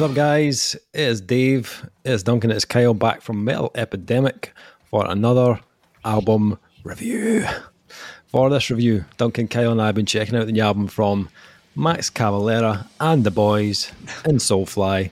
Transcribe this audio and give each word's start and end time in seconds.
What's 0.00 0.12
up, 0.12 0.16
guys? 0.16 0.76
It 0.94 1.00
is 1.00 1.20
Dave, 1.20 1.86
it 2.04 2.12
is 2.12 2.22
Duncan, 2.22 2.50
it 2.50 2.56
is 2.56 2.64
Kyle 2.64 2.94
back 2.94 3.20
from 3.20 3.44
Metal 3.44 3.70
Epidemic 3.74 4.54
for 4.86 5.04
another 5.06 5.60
album 6.06 6.58
review. 6.84 7.44
For 8.28 8.48
this 8.48 8.70
review, 8.70 9.04
Duncan, 9.18 9.46
Kyle, 9.46 9.72
and 9.72 9.82
I 9.82 9.84
have 9.84 9.94
been 9.94 10.06
checking 10.06 10.36
out 10.36 10.46
the 10.46 10.52
new 10.52 10.62
album 10.62 10.88
from 10.88 11.28
Max 11.76 12.08
Cavalera 12.08 12.86
and 12.98 13.24
the 13.24 13.30
boys 13.30 13.92
in 14.24 14.36
Soulfly. 14.36 15.10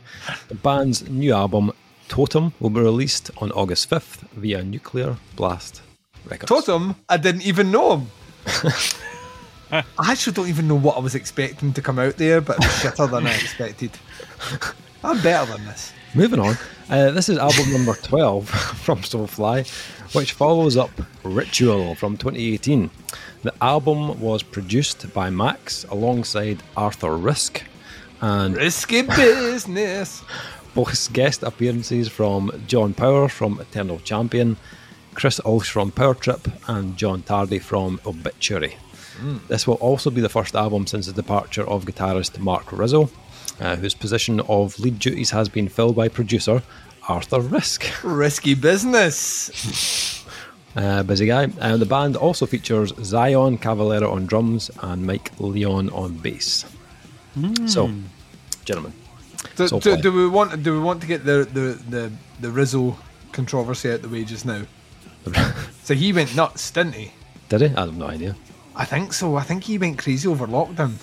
The 0.49 0.55
band's 0.55 1.07
new 1.07 1.35
album, 1.35 1.71
Totem, 2.09 2.55
will 2.59 2.71
be 2.71 2.81
released 2.81 3.31
on 3.43 3.53
August 3.53 3.91
5th 3.91 4.21
via 4.31 4.65
Nuclear 4.65 5.19
Blast 5.37 5.83
Records. 6.25 6.49
Totem, 6.49 6.97
I 7.11 7.19
didn't 7.19 7.43
even 7.43 7.71
know 7.71 7.99
him. 7.99 8.07
I 9.71 9.85
actually 9.99 10.33
don't 10.33 10.49
even 10.49 10.67
know 10.67 10.77
what 10.77 10.97
I 10.97 11.01
was 11.01 11.15
expecting 11.15 11.75
to 11.75 11.83
come 11.83 11.99
out 11.99 12.17
there, 12.17 12.41
but 12.41 12.57
shitter 12.57 13.11
than 13.11 13.27
I 13.27 13.35
expected. 13.35 13.91
I'm 15.05 15.21
better 15.23 15.53
than 15.53 15.65
this. 15.67 15.93
Moving 16.15 16.41
on, 16.41 16.57
uh, 16.91 17.11
this 17.13 17.29
is 17.29 17.39
album 17.39 17.73
number 17.73 17.95
12 17.95 18.49
from 18.85 18.99
Soulfly, 19.01 19.69
which 20.15 20.33
follows 20.33 20.77
up 20.77 20.91
Ritual 21.23 21.95
from 21.95 22.17
2018. 22.17 22.91
The 23.43 23.55
album 23.63 24.21
was 24.21 24.43
produced 24.43 25.13
by 25.15 25.31
Max 25.31 25.85
alongside 25.85 26.63
Arthur 26.77 27.17
Risk, 27.17 27.63
and 28.21 28.57
Risky 28.57 29.03
business. 29.03 30.23
both 30.75 31.13
guest 31.13 31.43
appearances 31.43 32.09
from 32.09 32.51
John 32.67 32.95
Power 32.95 33.29
from 33.29 33.61
Eternal 33.61 33.99
Champion, 34.01 34.57
Chris 35.15 35.41
Ulsh 35.41 35.71
from 35.71 35.91
Power 35.91 36.15
Trip, 36.15 36.49
and 36.69 36.97
John 36.97 37.23
Tardy 37.23 37.59
from 37.59 38.01
Obituary. 38.07 38.77
This 39.49 39.67
will 39.67 39.75
also 39.77 40.11
be 40.11 40.21
the 40.21 40.29
first 40.29 40.55
album 40.55 40.87
since 40.87 41.07
the 41.07 41.13
departure 41.13 41.69
of 41.69 41.85
guitarist 41.85 42.39
Mark 42.39 42.71
Rizzo, 42.71 43.11
uh, 43.61 43.77
whose 43.77 43.95
position 43.95 44.41
of 44.41 44.79
lead 44.79 44.99
duties 44.99 45.31
has 45.31 45.49
been 45.49 45.69
filled 45.69 45.97
by 45.97 46.09
producer 46.09 46.63
Arthur 47.09 47.41
Risk. 47.41 47.87
Risky 48.05 48.55
business. 48.55 50.25
Uh, 50.77 51.03
busy 51.03 51.27
guy. 51.27 51.49
Uh, 51.61 51.77
the 51.77 51.87
band 51.87 52.15
also 52.15 52.47
features 52.47 52.93
Zion 53.03 53.59
Cavalera 53.59 54.09
on 54.13 54.27
drums 54.27 54.71
and 54.83 55.05
Mike 55.05 55.33
Leon 55.41 55.89
on 55.91 56.13
bass. 56.19 56.67
So, 57.67 57.91
gentlemen, 58.65 58.93
Do, 59.57 59.67
So 59.67 59.81
do, 59.81 59.97
do 59.97 60.13
we 60.13 60.29
want? 60.29 60.63
Do 60.63 60.73
we 60.75 60.79
want 60.79 61.01
to 61.01 61.07
get 61.09 61.25
the 61.25 61.49
the 61.53 61.83
the, 61.89 62.13
the 62.41 62.51
Rizzo 62.51 62.97
controversy 63.33 63.91
out 63.91 64.03
the 64.03 64.09
way 64.09 64.25
just 64.25 64.45
now? 64.47 64.63
So 65.83 65.95
he 65.95 66.13
went 66.13 66.37
nuts, 66.37 66.71
didn't 66.71 66.93
he? 66.95 67.13
did 67.49 67.63
he? 67.63 67.67
I 67.75 67.81
have 67.81 67.97
no 67.97 68.07
idea. 68.07 68.37
I 68.77 68.85
think 68.85 69.15
so. 69.15 69.37
I 69.37 69.43
think 69.43 69.65
he 69.65 69.79
went 69.79 69.99
crazy 69.99 70.29
over 70.29 70.47
lockdown. 70.47 70.97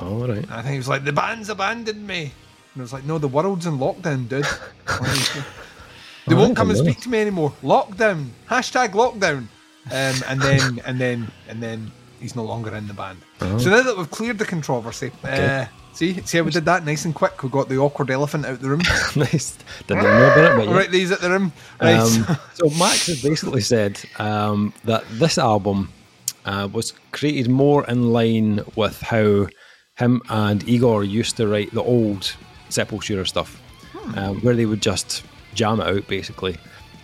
All 0.00 0.26
right. 0.26 0.50
I 0.50 0.62
think 0.62 0.72
he 0.72 0.78
was 0.78 0.88
like, 0.88 1.04
the 1.04 1.12
band's 1.12 1.48
abandoned 1.48 2.06
me. 2.06 2.32
And 2.74 2.80
I 2.80 2.82
was 2.82 2.92
like, 2.92 3.04
no, 3.04 3.18
the 3.18 3.28
world's 3.28 3.66
in 3.66 3.78
lockdown, 3.78 4.28
dude. 4.28 4.46
they 6.26 6.34
won't 6.34 6.56
come 6.56 6.70
and 6.70 6.78
speak 6.78 7.00
to 7.00 7.08
me 7.08 7.20
anymore. 7.20 7.52
Lockdown. 7.62 8.28
Hashtag 8.48 8.90
lockdown. 8.90 9.46
Um, 9.86 10.22
and 10.28 10.40
then 10.40 10.80
and 10.86 11.00
then 11.00 11.30
and 11.48 11.62
then 11.62 11.90
he's 12.20 12.36
no 12.36 12.44
longer 12.44 12.74
in 12.76 12.86
the 12.86 12.94
band. 12.94 13.18
So 13.40 13.70
now 13.70 13.82
that 13.82 13.96
we've 13.96 14.10
cleared 14.10 14.38
the 14.38 14.44
controversy, 14.44 15.10
uh, 15.24 15.66
see, 15.94 16.20
see 16.22 16.38
how 16.38 16.44
we 16.44 16.50
did 16.50 16.66
that 16.66 16.84
nice 16.84 17.04
and 17.04 17.14
quick. 17.14 17.42
We 17.42 17.48
got 17.48 17.68
the 17.68 17.78
awkward 17.78 18.10
elephant 18.10 18.46
out 18.46 18.60
the 18.60 18.68
room. 18.68 18.82
nice. 19.16 19.58
Didn't 19.86 20.04
know 20.04 20.32
about 20.32 20.52
it, 20.52 20.56
but 20.56 20.68
yeah. 20.68 20.76
right, 20.76 20.90
these 20.90 21.10
at 21.10 21.20
the 21.20 21.30
room. 21.30 21.52
Right. 21.80 21.96
Um, 21.96 22.38
so 22.54 22.68
Max 22.78 23.06
has 23.06 23.22
basically 23.22 23.62
said 23.62 24.00
um, 24.18 24.72
that 24.84 25.04
this 25.12 25.38
album 25.38 25.90
uh, 26.44 26.68
was 26.72 26.92
created 27.12 27.50
more 27.50 27.86
in 27.86 28.12
line 28.12 28.60
with 28.76 29.00
how 29.00 29.46
him 30.00 30.22
and 30.28 30.66
Igor 30.68 31.04
used 31.04 31.36
to 31.36 31.46
write 31.46 31.70
the 31.72 31.82
old 31.82 32.34
Sepultura 32.70 33.28
stuff, 33.28 33.60
um, 34.16 34.40
where 34.40 34.54
they 34.54 34.66
would 34.66 34.80
just 34.80 35.22
jam 35.54 35.80
it 35.80 35.86
out 35.86 36.08
basically. 36.08 36.56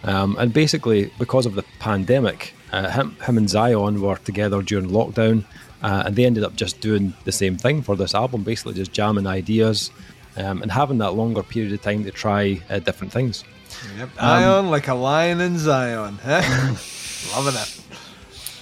Um, 0.03 0.37
and 0.39 0.53
basically, 0.53 1.13
because 1.19 1.47
of 1.47 1.55
the 1.55 1.65
pandemic, 1.79 2.55
uh, 2.73 2.91
him, 2.91 3.17
him 3.23 3.37
and 3.37 3.51
Zion 3.51 4.01
were 4.01 4.17
together 4.17 4.63
during 4.63 4.89
lockdown, 4.89 5.45
uh, 5.83 6.05
and 6.07 6.17
they 6.17 6.25
ended 6.25 6.43
up 6.43 6.57
just 6.57 6.81
doing 6.81 7.13
the 7.25 7.33
same 7.33 7.57
thing 7.57 7.83
for 7.83 7.97
this 7.97 8.15
album, 8.15 8.43
basically 8.43 8.75
just 8.75 8.93
jamming 8.93 9.27
ideas 9.27 9.91
um, 10.37 10.63
and 10.63 10.71
having 10.71 10.99
that 10.99 11.13
longer 11.13 11.43
period 11.43 11.73
of 11.73 11.83
time 11.83 12.05
to 12.05 12.11
try 12.11 12.61
uh, 12.71 12.79
different 12.79 13.13
things. 13.13 13.45
Yep. 13.99 14.11
Ion 14.19 14.71
like 14.71 14.89
a 14.89 14.95
lion 14.95 15.41
in 15.41 15.59
Zion. 15.59 16.19
Huh? 16.23 16.41
Loving 17.37 17.61
it. 17.61 17.81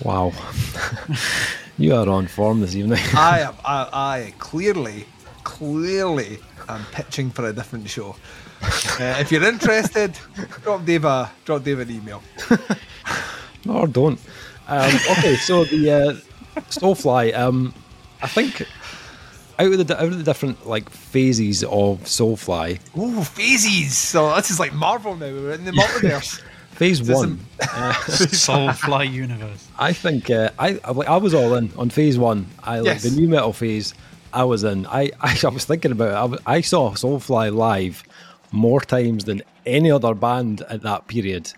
Wow. 0.03 0.33
you 1.79 1.95
are 1.95 2.09
on 2.09 2.27
form 2.27 2.61
this 2.61 2.75
evening. 2.75 2.99
I 3.15 3.41
am. 3.49 3.55
I, 3.65 3.89
I 3.93 4.35
clearly, 4.39 5.07
clearly, 5.43 6.39
am 6.69 6.85
pitching 6.93 7.31
for 7.31 7.47
a 7.49 7.53
different 7.53 7.89
show. 7.89 8.17
Uh, 8.63 9.17
if 9.19 9.31
you're 9.31 9.45
interested, 9.45 10.17
drop 10.63 10.85
Dave 10.85 11.05
a 11.05 11.31
drop 11.45 11.63
Dave 11.65 11.81
an 11.81 11.91
email. 11.91 12.23
or 13.69 13.87
don't. 13.87 14.19
Um, 14.67 14.95
okay, 15.11 15.37
so 15.37 15.65
the 15.65 15.91
uh, 15.91 16.61
Soulfly, 16.71 17.37
um, 17.37 17.75
I 18.23 18.27
think 18.29 18.67
out 19.59 19.73
of 19.73 19.87
the 19.87 19.97
out 20.01 20.09
of 20.09 20.17
the 20.17 20.25
different 20.25 20.67
like 20.67 20.89
phases 20.89 21.63
of 21.65 22.01
Soulfly, 22.05 22.79
Ooh, 22.97 23.23
phases. 23.23 23.97
So 23.97 24.35
this 24.37 24.51
is 24.51 24.59
like 24.59 24.73
Marvel 24.73 25.15
now. 25.17 25.27
We're 25.27 25.53
in 25.53 25.65
the 25.65 25.73
multiverse. 25.73 26.41
Phase 26.75 26.99
This 27.01 27.09
is- 27.09 27.15
one, 27.15 27.39
Soulfly 27.61 29.11
universe. 29.13 29.67
I 29.79 29.93
think 29.93 30.31
uh, 30.31 30.51
I 30.59 30.79
I 30.85 30.91
I 30.91 31.17
was 31.19 31.35
all 31.35 31.55
in 31.55 31.71
on 31.77 31.91
phase 31.91 32.19
one. 32.19 32.47
I 32.63 32.79
like 32.81 32.87
Yes. 32.87 33.03
the 33.05 33.11
nu 33.21 33.29
metal 33.29 33.53
phase. 33.53 33.95
I 34.33 34.45
was 34.45 34.65
in. 34.65 34.87
I 34.87 35.11
I, 35.21 35.39
I 35.45 35.49
was 35.49 35.65
thinking 35.65 35.93
about 35.93 36.09
it. 36.11 36.15
I, 36.15 36.25
was- 36.25 36.41
I 36.47 36.61
saw 36.61 36.91
Soulfly 36.93 37.55
live 37.55 38.03
more 38.51 38.81
times 38.81 39.25
than 39.25 39.43
any 39.67 39.91
other 39.91 40.15
band 40.15 40.63
at 40.69 40.83
that 40.83 41.07
period. 41.09 41.53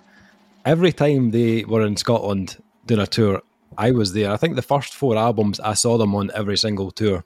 Every 0.64 0.92
time 0.92 1.30
they 1.30 1.64
were 1.64 1.86
in 1.86 1.96
Scotland 1.96 2.56
doing 2.86 3.00
a 3.00 3.06
tour, 3.06 3.42
I 3.78 3.90
was 3.92 4.12
there. 4.12 4.32
I 4.32 4.36
think 4.36 4.56
the 4.56 4.62
first 4.62 4.94
four 4.94 5.16
albums 5.16 5.60
I 5.60 5.74
saw 5.74 5.96
them 5.98 6.14
on 6.14 6.30
every 6.34 6.56
single 6.56 6.90
tour. 6.90 7.24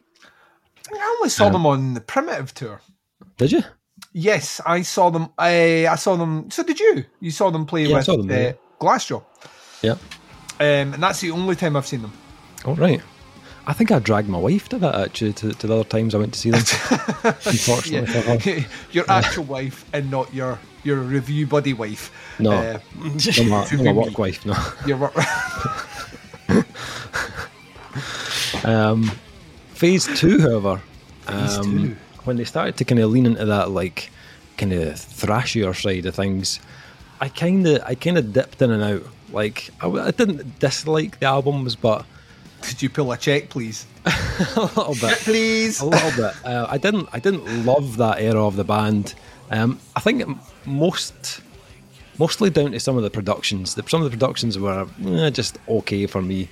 I 0.92 0.96
I 0.98 1.16
only 1.18 1.30
saw 1.30 1.48
them 1.50 1.66
on 1.66 1.94
the 1.94 2.00
Primitive 2.00 2.52
tour. 2.54 2.80
Did 3.36 3.52
you? 3.52 3.62
Yes, 4.12 4.60
I 4.66 4.82
saw 4.82 5.10
them. 5.10 5.28
I 5.38 5.86
I 5.86 5.94
saw 5.96 6.16
them. 6.16 6.50
So 6.50 6.62
did 6.62 6.80
you? 6.80 7.04
You 7.20 7.30
saw 7.30 7.50
them 7.50 7.64
play 7.66 7.86
Yeah, 7.86 7.96
with 7.96 8.06
them, 8.06 8.30
uh, 8.30 8.34
yeah. 8.34 8.52
Glassjaw, 8.80 9.22
Yeah. 9.82 9.92
um, 9.92 10.94
and 10.94 11.02
that's 11.02 11.20
the 11.20 11.30
only 11.30 11.54
time 11.54 11.76
I've 11.76 11.86
seen 11.86 12.02
them. 12.02 12.12
All 12.64 12.74
right. 12.74 13.00
I 13.66 13.72
think 13.74 13.92
I 13.92 13.98
dragged 14.00 14.28
my 14.28 14.38
wife 14.38 14.68
to 14.70 14.78
that 14.78 14.94
actually 14.94 15.34
to, 15.34 15.52
to 15.52 15.66
the 15.66 15.74
other 15.74 15.84
times 15.84 16.14
I 16.14 16.18
went 16.18 16.32
to 16.32 16.40
see 16.40 16.50
them. 16.50 16.60
Unfortunately 17.44 18.06
for 18.06 18.20
her. 18.22 18.66
your 18.92 19.04
actual 19.08 19.44
wife 19.44 19.84
and 19.92 20.10
not 20.10 20.32
your 20.34 20.58
your 20.82 20.96
review 20.96 21.46
buddy 21.46 21.74
wife. 21.74 22.10
No. 22.40 22.52
Uh, 22.52 22.78
Not 23.04 23.38
my, 23.46 23.64
not 23.70 23.84
my 23.84 23.92
work 23.92 24.18
wife, 24.18 24.44
no. 24.46 24.54
your 24.86 24.96
work. 24.96 25.14
Um, 28.64 29.10
phase 29.74 30.06
two, 30.18 30.40
however, 30.40 30.80
Phase 31.26 31.58
um, 31.58 31.64
two. 31.64 31.96
When 32.26 32.36
they 32.36 32.44
started 32.44 32.76
to 32.78 32.84
kind 32.84 33.00
of 33.00 33.10
lean 33.10 33.26
into 33.26 33.44
that 33.44 33.70
like 33.70 34.10
kind 34.56 34.72
of 34.72 34.94
thrashier 34.94 35.74
side 35.74 36.06
of 36.06 36.14
things, 36.14 36.60
I 37.20 37.28
kind 37.28 37.66
of 37.66 37.82
I 37.84 37.94
kind 37.94 38.18
of 38.18 38.32
dipped 38.32 38.62
in 38.62 38.70
and 38.70 38.82
out. 38.82 39.02
Like 39.32 39.70
I 39.80 40.10
didn't 40.10 40.58
dislike 40.58 41.20
the 41.20 41.26
albums, 41.26 41.76
but 41.76 42.04
Could 42.62 42.82
you 42.82 42.90
pull 42.90 43.12
a 43.12 43.16
check, 43.16 43.48
please? 43.48 43.86
a 44.56 44.60
little 44.60 44.94
bit. 44.94 45.18
Please. 45.18 45.80
a 45.80 45.86
little 45.86 46.10
bit. 46.10 46.34
Uh, 46.44 46.66
I 46.68 46.78
didn't. 46.78 47.08
I 47.12 47.18
didn't 47.18 47.64
love 47.64 47.96
that 47.98 48.20
era 48.20 48.44
of 48.44 48.56
the 48.56 48.64
band. 48.64 49.14
Um, 49.50 49.78
I 49.96 50.00
think 50.00 50.24
most, 50.66 51.40
mostly 52.18 52.50
down 52.50 52.72
to 52.72 52.80
some 52.80 52.96
of 52.96 53.02
the 53.02 53.10
productions. 53.10 53.74
The, 53.74 53.82
some 53.88 54.02
of 54.02 54.10
the 54.10 54.16
productions 54.16 54.58
were 54.58 54.86
eh, 55.06 55.30
just 55.30 55.58
okay 55.68 56.06
for 56.06 56.22
me. 56.22 56.48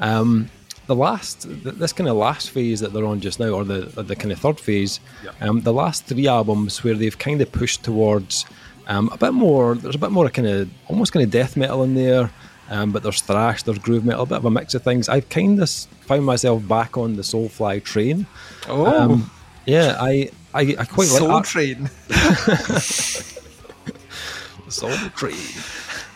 Um, 0.00 0.50
the 0.86 0.94
last, 0.96 1.46
this 1.48 1.92
kind 1.92 2.08
of 2.08 2.16
last 2.16 2.50
phase 2.50 2.80
that 2.80 2.92
they're 2.92 3.04
on 3.06 3.20
just 3.20 3.38
now, 3.40 3.50
or 3.50 3.64
the 3.64 3.92
or 3.96 4.02
the 4.02 4.16
kind 4.16 4.32
of 4.32 4.38
third 4.38 4.58
phase, 4.60 5.00
um, 5.40 5.60
the 5.62 5.72
last 5.72 6.04
three 6.06 6.26
albums 6.28 6.82
where 6.84 6.94
they've 6.94 7.18
kind 7.18 7.40
of 7.40 7.50
pushed 7.52 7.82
towards 7.84 8.44
um, 8.88 9.08
a 9.12 9.16
bit 9.16 9.32
more. 9.32 9.74
There's 9.74 9.94
a 9.94 9.98
bit 9.98 10.10
more 10.10 10.28
kind 10.30 10.48
of 10.48 10.68
almost 10.88 11.12
kind 11.12 11.24
of 11.24 11.30
death 11.30 11.56
metal 11.56 11.82
in 11.84 11.94
there. 11.94 12.30
Um, 12.70 12.90
but 12.90 13.02
there's 13.02 13.20
thrash, 13.20 13.64
there's 13.64 13.78
groove 13.78 14.04
metal, 14.04 14.22
a 14.22 14.26
bit 14.26 14.38
of 14.38 14.44
a 14.46 14.50
mix 14.50 14.72
of 14.74 14.82
things. 14.82 15.06
I've 15.08 15.28
kind 15.28 15.60
of 15.60 15.68
found 15.68 16.24
myself 16.24 16.66
back 16.66 16.96
on 16.96 17.16
the 17.16 17.22
Soulfly 17.22 17.84
train. 17.84 18.26
Oh, 18.66 18.86
Um, 18.86 19.30
yeah, 19.66 19.96
I, 20.00 20.30
I, 20.54 20.74
I 20.78 20.84
quite 20.86 21.08
like 21.10 21.18
Soul 21.18 21.28
like 21.28 21.44
Train. 21.44 21.90
that. 22.08 23.42
Soul 24.68 24.90
Train. 25.16 25.36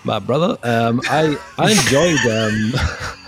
My 0.05 0.19
brother, 0.19 0.57
um, 0.63 1.01
I 1.11 1.37
I 1.59 1.73
enjoyed 1.73 2.21
um, 2.27 2.73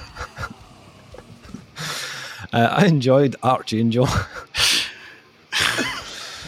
uh, 2.53 2.69
I 2.71 2.87
enjoyed 2.87 3.37
Archangel. 3.43 4.09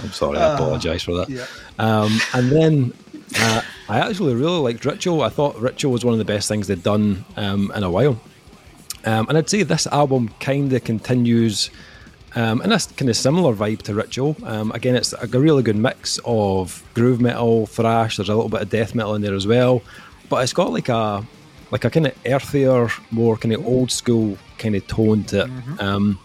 I'm 0.02 0.12
sorry, 0.12 0.38
I 0.38 0.54
apologise 0.54 1.02
for 1.02 1.14
that. 1.14 1.28
yeah. 1.28 1.46
Um, 1.78 2.18
and 2.34 2.50
then 2.50 2.92
uh, 3.38 3.62
I 3.88 3.98
actually 3.98 4.34
really 4.34 4.58
liked 4.58 4.84
Ritual. 4.84 5.22
I 5.22 5.28
thought 5.28 5.56
Ritual 5.56 5.92
was 5.92 6.04
one 6.04 6.12
of 6.12 6.18
the 6.18 6.24
best 6.24 6.48
things 6.48 6.66
they'd 6.66 6.82
done 6.82 7.24
um, 7.36 7.70
in 7.74 7.82
a 7.82 7.90
while. 7.90 8.20
Um, 9.04 9.28
and 9.28 9.38
I'd 9.38 9.48
say 9.48 9.62
this 9.62 9.86
album 9.86 10.28
kind 10.40 10.72
of 10.72 10.84
continues 10.84 11.70
um, 12.36 12.60
and 12.60 12.70
that's 12.70 12.86
kind 12.86 13.08
of 13.08 13.16
similar 13.16 13.54
vibe 13.54 13.82
to 13.82 13.94
Ritual. 13.94 14.36
Um, 14.44 14.70
again, 14.72 14.94
it's 14.94 15.12
a 15.12 15.26
really 15.26 15.62
good 15.62 15.76
mix 15.76 16.20
of 16.24 16.82
groove 16.94 17.20
metal, 17.20 17.66
thrash. 17.66 18.16
There's 18.16 18.28
a 18.28 18.34
little 18.34 18.48
bit 18.48 18.62
of 18.62 18.70
death 18.70 18.94
metal 18.94 19.14
in 19.14 19.22
there 19.22 19.34
as 19.34 19.46
well, 19.46 19.82
but 20.28 20.42
it's 20.44 20.52
got 20.52 20.72
like 20.72 20.88
a 20.88 21.26
like 21.70 21.84
a 21.84 21.90
kind 21.90 22.06
of 22.06 22.14
earthier, 22.24 22.90
more 23.10 23.36
kind 23.36 23.54
of 23.54 23.66
old 23.66 23.90
school 23.90 24.36
kind 24.58 24.74
of 24.74 24.86
tone 24.86 25.24
to 25.24 25.42
it. 25.42 25.80
Um, 25.80 26.18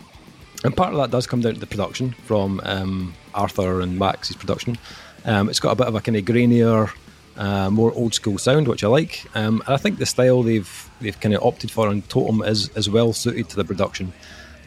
and 0.64 0.76
part 0.76 0.94
of 0.94 0.98
that 1.00 1.12
does 1.12 1.28
come 1.28 1.42
down 1.42 1.54
to 1.54 1.60
the 1.60 1.68
production 1.68 2.12
from 2.26 2.60
um, 2.64 3.14
Arthur 3.34 3.82
and 3.82 4.00
Max's 4.00 4.36
production. 4.36 4.78
Um, 5.26 5.50
it's 5.50 5.60
got 5.60 5.72
a 5.72 5.76
bit 5.76 5.88
of 5.88 5.96
a 5.96 6.02
kind 6.02 6.18
of 6.18 6.26
grainier, 6.26 6.90
uh, 7.38 7.70
more 7.70 7.92
old 7.94 8.14
school 8.14 8.38
sound, 8.38 8.68
which 8.68 8.84
I 8.84 8.88
like. 8.88 9.26
Um, 9.36 9.62
and 9.66 9.76
I 9.76 9.78
think 9.78 10.00
the 10.00 10.06
style 10.06 10.42
they've 10.42 10.90
they've 11.02 11.20
kind 11.20 11.36
of 11.36 11.44
opted 11.44 11.70
for 11.70 11.88
on 11.88 12.02
Totem 12.04 12.42
is 12.42 12.70
is 12.70 12.90
well 12.90 13.14
suited 13.14 13.50
to 13.50 13.56
the 13.56 13.66
production. 13.66 14.14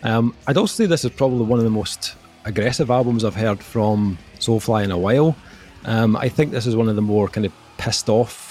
Um, 0.03 0.35
I'd 0.47 0.57
also 0.57 0.85
say 0.85 0.87
this 0.87 1.05
is 1.05 1.11
probably 1.11 1.45
one 1.45 1.59
of 1.59 1.65
the 1.65 1.71
most 1.71 2.15
aggressive 2.45 2.91
albums 2.91 3.25
I've 3.25 3.35
heard 3.35 3.61
from 3.61 4.19
Soulfly 4.39 4.85
in 4.85 4.93
a 4.93 4.99
while. 4.99 5.35
Um, 5.85 6.17
I 6.17 6.29
think 6.29 6.53
this 6.53 6.67
is 6.67 6.77
one 6.77 6.89
of 6.89 6.97
the 6.97 7.03
more 7.03 7.29
kind 7.29 7.47
of 7.47 7.53
pissed 7.79 8.09
off 8.09 8.48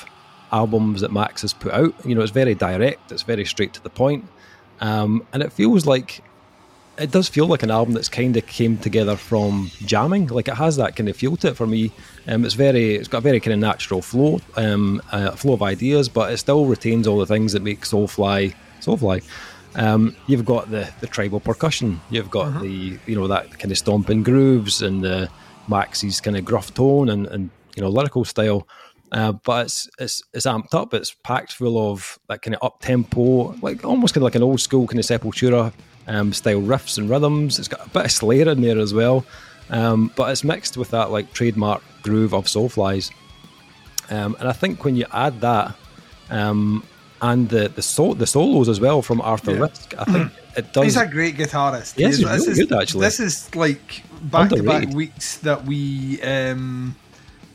albums 0.51 1.01
that 1.01 1.11
Max 1.11 1.41
has 1.41 1.53
put 1.53 1.73
out. 1.73 1.93
You 2.05 2.15
know, 2.15 2.21
it's 2.21 2.31
very 2.31 2.55
direct, 2.55 3.11
it's 3.11 3.23
very 3.23 3.45
straight 3.45 3.73
to 3.73 3.83
the 3.83 3.89
point, 3.89 4.25
um, 4.81 5.25
and 5.33 5.43
it 5.43 5.51
feels 5.51 5.85
like 5.85 6.23
it 6.97 7.11
does 7.11 7.29
feel 7.29 7.45
like 7.45 7.63
an 7.63 7.69
album 7.71 7.93
that's 7.93 8.09
kind 8.09 8.35
of 8.37 8.45
came 8.47 8.77
together 8.77 9.15
from 9.15 9.69
jamming. 9.85 10.27
Like 10.27 10.47
it 10.47 10.55
has 10.55 10.77
that 10.77 10.95
kind 10.95 11.09
of 11.09 11.15
feel 11.15 11.37
to 11.37 11.49
it 11.49 11.57
for 11.57 11.67
me. 11.67 11.91
Um, 12.27 12.43
it's 12.43 12.55
very, 12.55 12.95
it's 12.95 13.07
got 13.07 13.19
a 13.19 13.21
very 13.21 13.39
kind 13.39 13.53
of 13.53 13.59
natural 13.59 14.01
flow, 14.01 14.41
um, 14.55 15.01
uh, 15.11 15.31
flow 15.31 15.53
of 15.53 15.61
ideas, 15.61 16.09
but 16.09 16.31
it 16.31 16.37
still 16.37 16.65
retains 16.65 17.07
all 17.07 17.19
the 17.19 17.25
things 17.25 17.53
that 17.53 17.61
make 17.61 17.81
Soulfly 17.81 18.55
Soulfly. 18.81 19.23
Um, 19.75 20.15
you've 20.25 20.45
got 20.45 20.71
the 20.71 20.91
the 21.01 21.07
tribal 21.07 21.39
percussion. 21.39 22.01
You've 22.09 22.31
got 22.31 22.61
the 22.61 22.97
you 23.05 23.15
know 23.15 23.27
that 23.27 23.59
kind 23.59 23.71
of 23.71 23.77
stomping 23.77 24.23
grooves 24.23 24.81
and 24.81 25.03
the 25.03 25.29
Max's 25.67 26.19
kind 26.19 26.35
of 26.35 26.45
gruff 26.45 26.73
tone 26.73 27.09
and, 27.09 27.27
and 27.27 27.49
you 27.75 27.83
know 27.83 27.89
lyrical 27.89 28.25
style. 28.25 28.67
Uh, 29.11 29.31
but 29.31 29.67
it's, 29.67 29.89
it's 29.99 30.21
it's 30.33 30.45
amped 30.45 30.73
up. 30.73 30.93
It's 30.93 31.15
packed 31.23 31.53
full 31.53 31.91
of 31.91 32.19
that 32.27 32.41
kind 32.41 32.55
of 32.55 32.63
up 32.65 32.81
tempo, 32.81 33.53
like 33.61 33.85
almost 33.85 34.13
kind 34.13 34.21
of 34.21 34.23
like 34.23 34.35
an 34.35 34.43
old 34.43 34.59
school 34.59 34.85
kind 34.87 34.99
of 34.99 35.05
Sepultura 35.05 35.71
um, 36.07 36.33
style 36.33 36.61
riffs 36.61 36.97
and 36.97 37.09
rhythms. 37.09 37.57
It's 37.57 37.67
got 37.69 37.85
a 37.85 37.89
bit 37.89 38.05
of 38.05 38.11
Slayer 38.11 38.49
in 38.49 38.61
there 38.61 38.77
as 38.79 38.93
well, 38.93 39.25
um, 39.69 40.11
but 40.17 40.29
it's 40.31 40.43
mixed 40.43 40.75
with 40.75 40.89
that 40.91 41.09
like 41.11 41.31
trademark 41.31 41.81
groove 42.01 42.33
of 42.33 42.45
Soulflies. 42.47 43.11
Um, 44.09 44.35
and 44.39 44.47
I 44.49 44.53
think 44.53 44.83
when 44.83 44.95
you 44.95 45.05
add 45.11 45.39
that 45.41 45.75
um, 46.29 46.83
and 47.21 47.47
the 47.49 47.69
the, 47.69 47.81
so- 47.81 48.13
the 48.13 48.27
solos 48.27 48.67
as 48.69 48.79
well 48.81 49.01
from 49.01 49.21
Arthur 49.21 49.53
Yeah. 49.53 49.59
Risk, 49.59 49.93
I 49.97 50.03
think 50.03 50.31
it 50.57 50.73
does. 50.73 50.83
He's 50.83 50.97
a 50.97 51.07
great 51.07 51.35
guitarist. 51.37 51.97
Yes, 51.97 52.17
he's 52.17 52.27
this 52.27 52.39
really 52.47 52.51
is- 52.61 52.67
good, 52.67 52.81
actually. 52.81 53.05
This 53.05 53.19
is 53.21 53.55
like 53.55 54.03
back 54.23 54.49
to 54.49 54.63
back 54.63 54.89
weeks 54.89 55.37
that 55.37 55.63
we 55.65 56.21
um, 56.23 56.95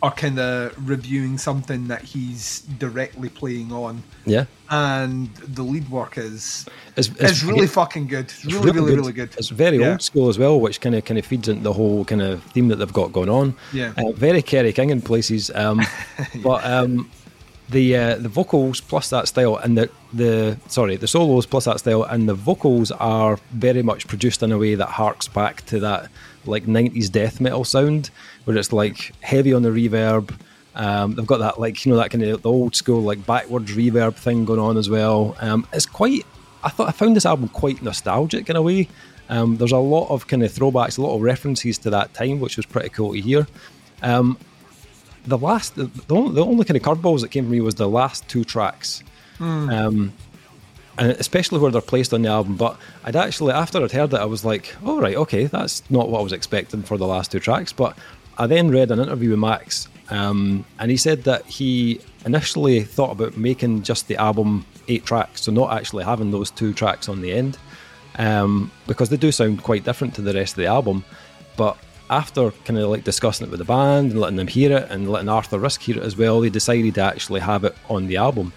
are 0.02 0.10
kind 0.10 0.38
of 0.38 0.75
reviewing 0.88 1.38
something 1.38 1.87
that 1.87 2.02
he's 2.02 2.62
directly 2.78 3.28
playing 3.28 3.72
on, 3.72 4.02
yeah, 4.26 4.46
and 4.70 5.32
the 5.37 5.62
lead 5.62 5.88
work 5.88 6.19
is 6.19 6.66
it's, 6.96 7.08
it's, 7.20 7.44
really 7.44 7.69
fucking 7.69 8.08
good. 8.08 8.25
It's 8.25 8.44
It's 8.44 8.54
really, 8.54 8.81
really, 8.81 8.96
really 8.96 9.12
good. 9.12 9.31
It's 9.38 9.49
very 9.49 9.78
Yeah. 9.78 9.93
old 9.93 10.02
school 10.02 10.28
as 10.28 10.38
well, 10.38 10.60
which 10.60 10.81
kind 10.81 10.94
of 10.96 11.04
kind 11.04 11.19
of 11.19 11.25
feeds 11.25 11.49
into 11.49 11.62
the 11.62 11.72
whole 11.72 12.04
kind 12.04 12.20
of 12.20 12.43
theme 12.52 12.69
that 12.69 12.76
they've 12.76 12.93
got 12.93 13.12
going 13.12 13.28
on. 13.28 13.54
Yeah. 13.72 13.93
uh, 13.96 14.10
very 14.12 14.43
Kerry 14.43 14.72
King 14.72 14.90
in 14.90 15.02
places, 15.02 15.50
um, 15.54 15.81
but 16.43 16.64
um, 16.64 17.08
the 17.69 17.96
uh, 17.96 18.16
the 18.16 18.28
vocals 18.28 18.81
plus 18.81 19.08
that 19.10 19.28
style 19.28 19.56
and 19.56 19.78
the 19.78 19.88
the 20.12 20.58
sorry 20.69 20.96
the 20.96 21.08
solos 21.08 21.46
plus 21.46 21.64
that 21.64 21.78
style 21.78 22.02
and 22.02 22.28
the 22.28 22.34
vocals 22.34 22.90
are 22.93 23.38
very 23.52 23.82
much 23.82 24.06
produced 24.08 24.43
in 24.43 24.52
a 24.52 24.58
way 24.58 24.75
that 24.75 24.88
harks 24.88 25.28
back 25.28 25.64
to 25.66 25.81
that 25.81 26.10
like 26.47 26.65
90s 26.65 27.11
death 27.11 27.41
metal 27.41 27.65
sound 27.65 28.11
where 28.44 28.56
it's 28.56 28.73
like 28.73 29.12
heavy 29.21 29.53
on 29.53 29.62
the 29.62 29.71
reverb. 29.71 30.35
Um, 30.75 31.15
they've 31.15 31.27
got 31.27 31.39
that 31.39 31.61
like 31.61 31.85
you 31.85 31.93
know 31.93 31.99
that 31.99 32.11
kind 32.11 32.25
of 32.25 32.43
the 32.43 32.49
old 32.49 32.75
school 32.75 33.03
like 33.03 33.25
backwards 33.27 33.73
reverb 33.73 34.15
thing 34.15 34.44
going 34.44 34.61
on 34.61 34.77
as 34.77 34.89
well. 34.89 35.37
Um, 35.41 35.67
it's 35.73 35.87
quite 35.87 36.25
I 36.65 36.71
thought 36.71 36.89
I 36.89 36.93
found 36.93 37.17
this 37.17 37.27
album 37.27 37.49
quite 37.49 37.83
nostalgic 37.83 38.49
in 38.49 38.56
a 38.56 38.62
way. 38.62 38.89
Um, 39.29 39.56
there's 39.56 39.73
a 39.73 39.79
lot 39.79 40.09
of 40.11 40.27
kind 40.27 40.43
of 40.43 40.53
throwbacks 40.53 40.99
a 40.99 41.03
lot 41.03 41.15
of 41.15 41.23
references 41.23 41.79
to 41.79 41.91
that 41.91 42.12
time 42.15 42.41
which 42.41 42.56
was 42.56 42.67
pretty 42.67 42.89
cool 42.89 43.12
to 43.12 43.21
hear. 43.21 43.47
Um, 44.03 44.39
the 45.25 45.39
last 45.39 45.77
the, 45.77 45.85
the, 45.85 46.15
only, 46.15 46.35
the 46.35 46.44
only 46.44 46.65
kind 46.65 46.77
of 46.77 46.83
curveballs 46.83 47.21
that 47.21 47.31
came 47.31 47.44
from 47.44 47.53
me 47.53 47.61
was 47.61 47.77
the 47.77 47.89
last 47.89 48.27
two 48.29 48.44
tracks. 48.44 49.03
Um, 49.71 50.12
and 50.99 51.12
especially 51.12 51.59
where 51.59 51.71
they're 51.71 51.81
placed 51.81 52.12
on 52.12 52.23
the 52.23 52.29
album 52.29 52.56
but 52.56 52.77
i'd 53.05 53.17
actually 53.17 53.53
after 53.53 53.83
i'd 53.83 53.93
heard 53.93 54.12
it 54.12 54.21
i 54.21 54.25
was 54.25 54.44
like 54.44 54.75
all 54.85 55.00
right 55.00 55.17
okay 55.17 55.47
that's 55.47 55.89
not 55.91 56.09
what 56.09 56.21
i 56.21 56.23
was 56.23 56.33
expecting 56.33 56.83
for 56.83 56.97
the 56.99 57.06
last 57.06 57.31
two 57.31 57.41
tracks 57.41 57.73
but 57.73 57.97
i 58.39 58.47
then 58.47 58.71
read 58.71 58.91
an 58.91 59.00
interview 59.00 59.31
with 59.31 59.39
max 59.39 59.89
um, 60.11 60.65
and 60.79 60.91
he 60.91 60.97
said 60.97 61.25
that 61.25 61.47
he 61.47 61.99
initially 62.27 62.83
thought 62.83 63.12
about 63.12 63.37
making 63.37 63.83
just 63.83 64.09
the 64.09 64.17
album 64.17 64.67
eight 64.89 65.06
tracks 65.06 65.43
so 65.43 65.53
not 65.53 65.73
actually 65.73 66.05
having 66.05 66.31
those 66.31 66.50
two 66.50 66.75
tracks 66.75 67.09
on 67.09 67.23
the 67.23 67.33
end 67.33 67.56
um, 68.17 68.71
because 68.87 69.09
they 69.09 69.17
do 69.17 69.33
sound 69.33 69.62
quite 69.62 69.85
different 69.85 70.15
to 70.15 70.23
the 70.23 70.35
rest 70.35 70.53
of 70.53 70.56
the 70.56 70.67
album. 70.67 71.05
But 71.56 71.77
after 72.11 72.50
kind 72.65 72.79
of 72.79 72.91
like 72.91 73.05
discussing 73.05 73.47
it 73.47 73.50
with 73.50 73.59
the 73.59 73.65
band 73.65 74.12
and 74.12 74.21
letting 74.21 74.37
them 74.37 74.49
hear 74.49 74.77
it 74.77 74.91
and 74.91 75.11
letting 75.11 75.29
Arthur 75.29 75.59
Risk 75.59 75.81
hear 75.81 75.97
it 75.97 76.03
as 76.03 76.17
well, 76.17 76.41
they 76.41 76.50
decided 76.50 76.94
to 76.97 77.03
actually 77.03 77.41
have 77.41 77.65
it 77.65 77.77
on 77.89 78.06
the 78.06 78.17
album. 78.17 78.53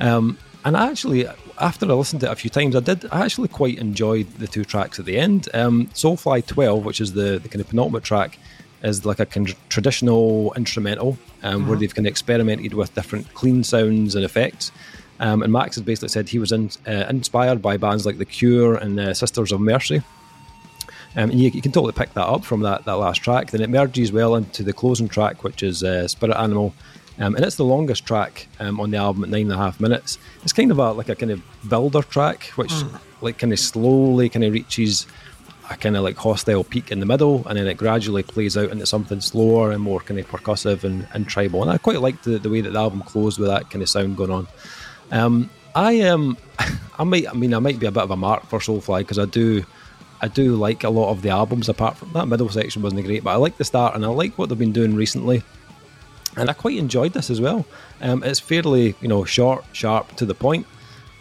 Um, 0.00 0.38
and 0.64 0.76
actually, 0.76 1.26
after 1.58 1.86
I 1.86 1.94
listened 1.94 2.20
to 2.20 2.26
it 2.26 2.32
a 2.32 2.36
few 2.36 2.50
times, 2.50 2.76
I 2.76 2.80
did. 2.80 3.06
I 3.10 3.24
actually 3.24 3.48
quite 3.48 3.78
enjoyed 3.78 4.26
the 4.38 4.46
two 4.46 4.64
tracks 4.64 4.98
at 4.98 5.04
the 5.04 5.18
end. 5.18 5.48
Um, 5.54 5.86
Soulfly 5.88 6.46
12, 6.46 6.84
which 6.84 7.00
is 7.00 7.12
the, 7.12 7.38
the 7.38 7.48
kind 7.48 7.60
of 7.60 7.68
penultimate 7.68 8.04
track, 8.04 8.38
is 8.82 9.04
like 9.04 9.20
a 9.20 9.26
kind 9.26 9.48
of 9.48 9.68
traditional 9.68 10.52
instrumental 10.54 11.18
um, 11.42 11.66
where 11.66 11.78
they've 11.78 11.94
kind 11.94 12.06
of 12.06 12.10
experimented 12.10 12.74
with 12.74 12.94
different 12.94 13.32
clean 13.34 13.64
sounds 13.64 14.14
and 14.14 14.24
effects. 14.24 14.70
Um, 15.18 15.42
and 15.42 15.52
Max 15.52 15.76
has 15.76 15.84
basically 15.84 16.08
said 16.08 16.28
he 16.28 16.38
was 16.38 16.52
in, 16.52 16.70
uh, 16.86 17.06
inspired 17.08 17.62
by 17.62 17.76
bands 17.78 18.04
like 18.04 18.18
The 18.18 18.26
Cure 18.26 18.74
and 18.76 19.00
uh, 19.00 19.14
Sisters 19.14 19.50
of 19.50 19.60
Mercy. 19.60 20.02
Um, 21.16 21.30
and 21.30 21.40
you, 21.40 21.50
you 21.50 21.62
can 21.62 21.72
totally 21.72 21.94
pick 21.94 22.12
that 22.12 22.26
up 22.26 22.44
from 22.44 22.60
that, 22.60 22.84
that 22.84 22.92
last 22.92 23.22
track. 23.22 23.50
Then 23.50 23.62
it 23.62 23.70
merges 23.70 24.12
well 24.12 24.36
into 24.36 24.62
the 24.62 24.74
closing 24.74 25.08
track, 25.08 25.42
which 25.42 25.62
is 25.62 25.82
uh, 25.82 26.06
Spirit 26.06 26.36
Animal. 26.36 26.74
Um, 27.18 27.34
and 27.34 27.44
it's 27.44 27.56
the 27.56 27.64
longest 27.64 28.06
track 28.06 28.46
um, 28.60 28.78
on 28.78 28.90
the 28.90 28.98
album 28.98 29.24
at 29.24 29.30
nine 29.30 29.42
and 29.42 29.52
a 29.52 29.56
half 29.56 29.80
minutes. 29.80 30.18
It's 30.42 30.52
kind 30.52 30.70
of 30.70 30.78
a 30.78 30.92
like 30.92 31.08
a 31.08 31.14
kind 31.14 31.32
of 31.32 31.42
builder 31.68 32.02
track, 32.02 32.44
which 32.56 32.72
like 33.20 33.38
kind 33.38 33.52
of 33.52 33.58
slowly 33.58 34.28
kind 34.28 34.44
of 34.44 34.52
reaches 34.52 35.06
a 35.70 35.76
kind 35.76 35.96
of 35.96 36.04
like 36.04 36.16
hostile 36.16 36.62
peak 36.62 36.92
in 36.92 37.00
the 37.00 37.06
middle, 37.06 37.46
and 37.48 37.58
then 37.58 37.66
it 37.66 37.76
gradually 37.76 38.22
plays 38.22 38.56
out 38.56 38.70
into 38.70 38.86
something 38.86 39.20
slower 39.20 39.72
and 39.72 39.82
more 39.82 40.00
kind 40.00 40.20
of 40.20 40.28
percussive 40.28 40.84
and, 40.84 41.08
and 41.14 41.26
tribal. 41.26 41.62
And 41.62 41.70
I 41.70 41.78
quite 41.78 42.00
liked 42.00 42.24
the, 42.24 42.38
the 42.38 42.50
way 42.50 42.60
that 42.60 42.70
the 42.70 42.78
album 42.78 43.02
closed 43.02 43.38
with 43.38 43.48
that 43.48 43.70
kind 43.70 43.82
of 43.82 43.88
sound 43.88 44.16
going 44.16 44.30
on. 44.30 44.46
Um, 45.10 45.50
I 45.74 46.00
um, 46.02 46.36
I 46.98 47.04
might, 47.04 47.28
I 47.28 47.32
mean, 47.32 47.54
I 47.54 47.58
might 47.58 47.78
be 47.78 47.86
a 47.86 47.92
bit 47.92 48.02
of 48.02 48.10
a 48.10 48.16
mark 48.16 48.46
for 48.46 48.58
Soulfly 48.58 49.00
because 49.00 49.18
I 49.18 49.26
do, 49.26 49.64
I 50.20 50.28
do 50.28 50.56
like 50.56 50.84
a 50.84 50.90
lot 50.90 51.10
of 51.10 51.22
the 51.22 51.30
albums. 51.30 51.68
Apart 51.68 51.96
from 51.96 52.12
that 52.12 52.26
middle 52.26 52.48
section 52.48 52.82
wasn't 52.82 53.04
great, 53.04 53.24
but 53.24 53.30
I 53.30 53.36
like 53.36 53.56
the 53.56 53.64
start 53.64 53.94
and 53.94 54.04
I 54.04 54.08
like 54.08 54.36
what 54.38 54.48
they've 54.48 54.58
been 54.58 54.72
doing 54.72 54.94
recently, 54.94 55.42
and 56.36 56.50
I 56.50 56.52
quite 56.52 56.78
enjoyed 56.78 57.12
this 57.12 57.30
as 57.30 57.40
well. 57.40 57.66
Um, 58.00 58.22
it's 58.22 58.40
fairly, 58.40 58.94
you 59.00 59.08
know, 59.08 59.24
short, 59.24 59.64
sharp, 59.72 60.14
to 60.16 60.26
the 60.26 60.34
point. 60.34 60.66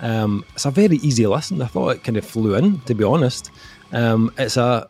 Um, 0.01 0.43
it's 0.53 0.65
a 0.65 0.72
very 0.72 0.98
easy 0.98 1.25
listen. 1.25 1.62
I 1.62 1.67
thought 1.67 1.95
it 1.95 2.03
kind 2.03 2.17
of 2.17 2.25
flew 2.25 2.55
in, 2.55 2.79
to 2.81 2.93
be 2.93 3.03
honest. 3.03 3.50
Um, 3.93 4.31
it's 4.38 4.57
a, 4.57 4.89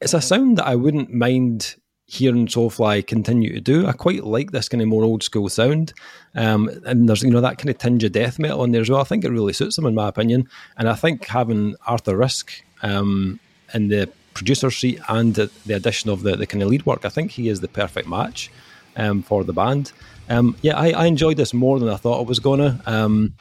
it's 0.00 0.14
a 0.14 0.20
sound 0.20 0.58
that 0.58 0.66
I 0.66 0.76
wouldn't 0.76 1.12
mind 1.12 1.74
hearing 2.06 2.46
Soulfly 2.46 3.06
continue 3.06 3.52
to 3.52 3.60
do. 3.60 3.86
I 3.86 3.92
quite 3.92 4.24
like 4.24 4.52
this 4.52 4.68
kind 4.68 4.80
of 4.80 4.88
more 4.88 5.04
old 5.04 5.22
school 5.22 5.48
sound. 5.48 5.92
Um, 6.34 6.70
and 6.86 7.08
there's, 7.08 7.22
you 7.22 7.30
know, 7.30 7.40
that 7.40 7.58
kind 7.58 7.68
of 7.68 7.78
tinge 7.78 8.04
of 8.04 8.12
death 8.12 8.38
metal 8.38 8.64
in 8.64 8.72
there 8.72 8.80
as 8.80 8.88
well. 8.88 9.00
I 9.00 9.04
think 9.04 9.24
it 9.24 9.30
really 9.30 9.52
suits 9.52 9.76
them, 9.76 9.86
in 9.86 9.94
my 9.94 10.08
opinion. 10.08 10.48
And 10.78 10.88
I 10.88 10.94
think 10.94 11.26
having 11.26 11.74
Arthur 11.86 12.16
Risk 12.16 12.52
um, 12.82 13.40
in 13.74 13.88
the 13.88 14.08
producer 14.32 14.70
seat 14.70 15.00
and 15.08 15.34
the, 15.34 15.50
the 15.66 15.74
addition 15.74 16.08
of 16.08 16.22
the, 16.22 16.36
the 16.36 16.46
kind 16.46 16.62
of 16.62 16.70
lead 16.70 16.86
work, 16.86 17.04
I 17.04 17.08
think 17.08 17.32
he 17.32 17.48
is 17.48 17.60
the 17.60 17.68
perfect 17.68 18.08
match 18.08 18.50
um, 18.98 19.22
for 19.22 19.44
the 19.44 19.54
band. 19.54 19.92
Um, 20.28 20.54
yeah, 20.60 20.76
I, 20.76 20.90
I 20.90 21.06
enjoyed 21.06 21.38
this 21.38 21.54
more 21.54 21.78
than 21.78 21.88
I 21.88 21.96
thought 21.96 22.20
I 22.20 22.28
was 22.28 22.38
to. 22.38 22.78
Um, 22.84 23.32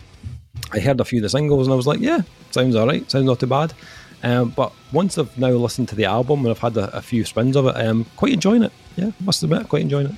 I 0.72 0.80
heard 0.80 1.00
a 1.02 1.06
few 1.06 1.20
of 1.20 1.24
the 1.24 1.30
singles 1.30 1.68
and 1.68 1.74
I 1.74 1.76
was 1.76 1.88
like, 1.88 2.00
yeah, 2.00 2.22
sounds 2.52 2.76
all 2.76 2.88
right, 2.88 3.10
sounds 3.12 3.26
not 3.26 3.42
too 3.42 3.48
bad. 3.48 3.74
Um, 4.24 4.50
but 4.50 4.72
once 4.92 5.18
I've 5.18 5.38
now 5.38 5.50
listened 5.50 5.90
to 5.90 5.96
the 5.96 6.06
album 6.06 6.40
and 6.40 6.50
I've 6.50 6.60
had 6.60 6.78
a, 6.78 6.96
a 6.96 7.02
few 7.02 7.26
spins 7.26 7.56
of 7.56 7.68
it, 7.68 7.76
um, 7.76 8.06
quite 8.16 8.34
enjoying 8.34 8.64
it. 8.64 8.72
Yeah, 8.96 9.12
must 9.20 9.44
admit, 9.44 9.68
quite 9.68 9.82
enjoying 9.82 10.08
it. 10.08 10.16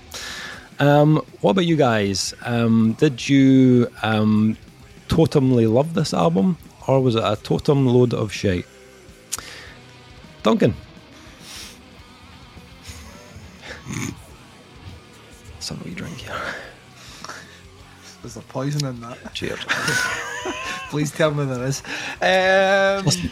Um, 0.81 1.17
what 1.41 1.51
about 1.51 1.65
you 1.65 1.75
guys? 1.75 2.33
Did 2.43 3.27
you 3.27 3.87
totemly 5.09 5.71
love 5.71 5.93
this 5.95 6.13
album, 6.13 6.57
or 6.87 7.01
was 7.01 7.15
it 7.15 7.23
a 7.23 7.35
totem 7.35 7.85
load 7.87 8.13
of 8.13 8.31
shite? 8.31 8.65
Duncan. 10.43 10.73
Let's 15.69 15.77
have 15.77 15.85
a 15.85 15.89
wee 15.89 15.95
drink 15.95 16.17
here. 16.17 16.35
There's 18.23 18.37
a 18.37 18.41
poison 18.41 18.85
in 18.87 18.99
that. 19.01 19.33
Cheers. 19.35 19.59
Please 20.89 21.11
tell 21.11 21.31
me 21.31 21.45
there 21.45 21.63
is. 21.65 21.83
Um, 22.21 23.29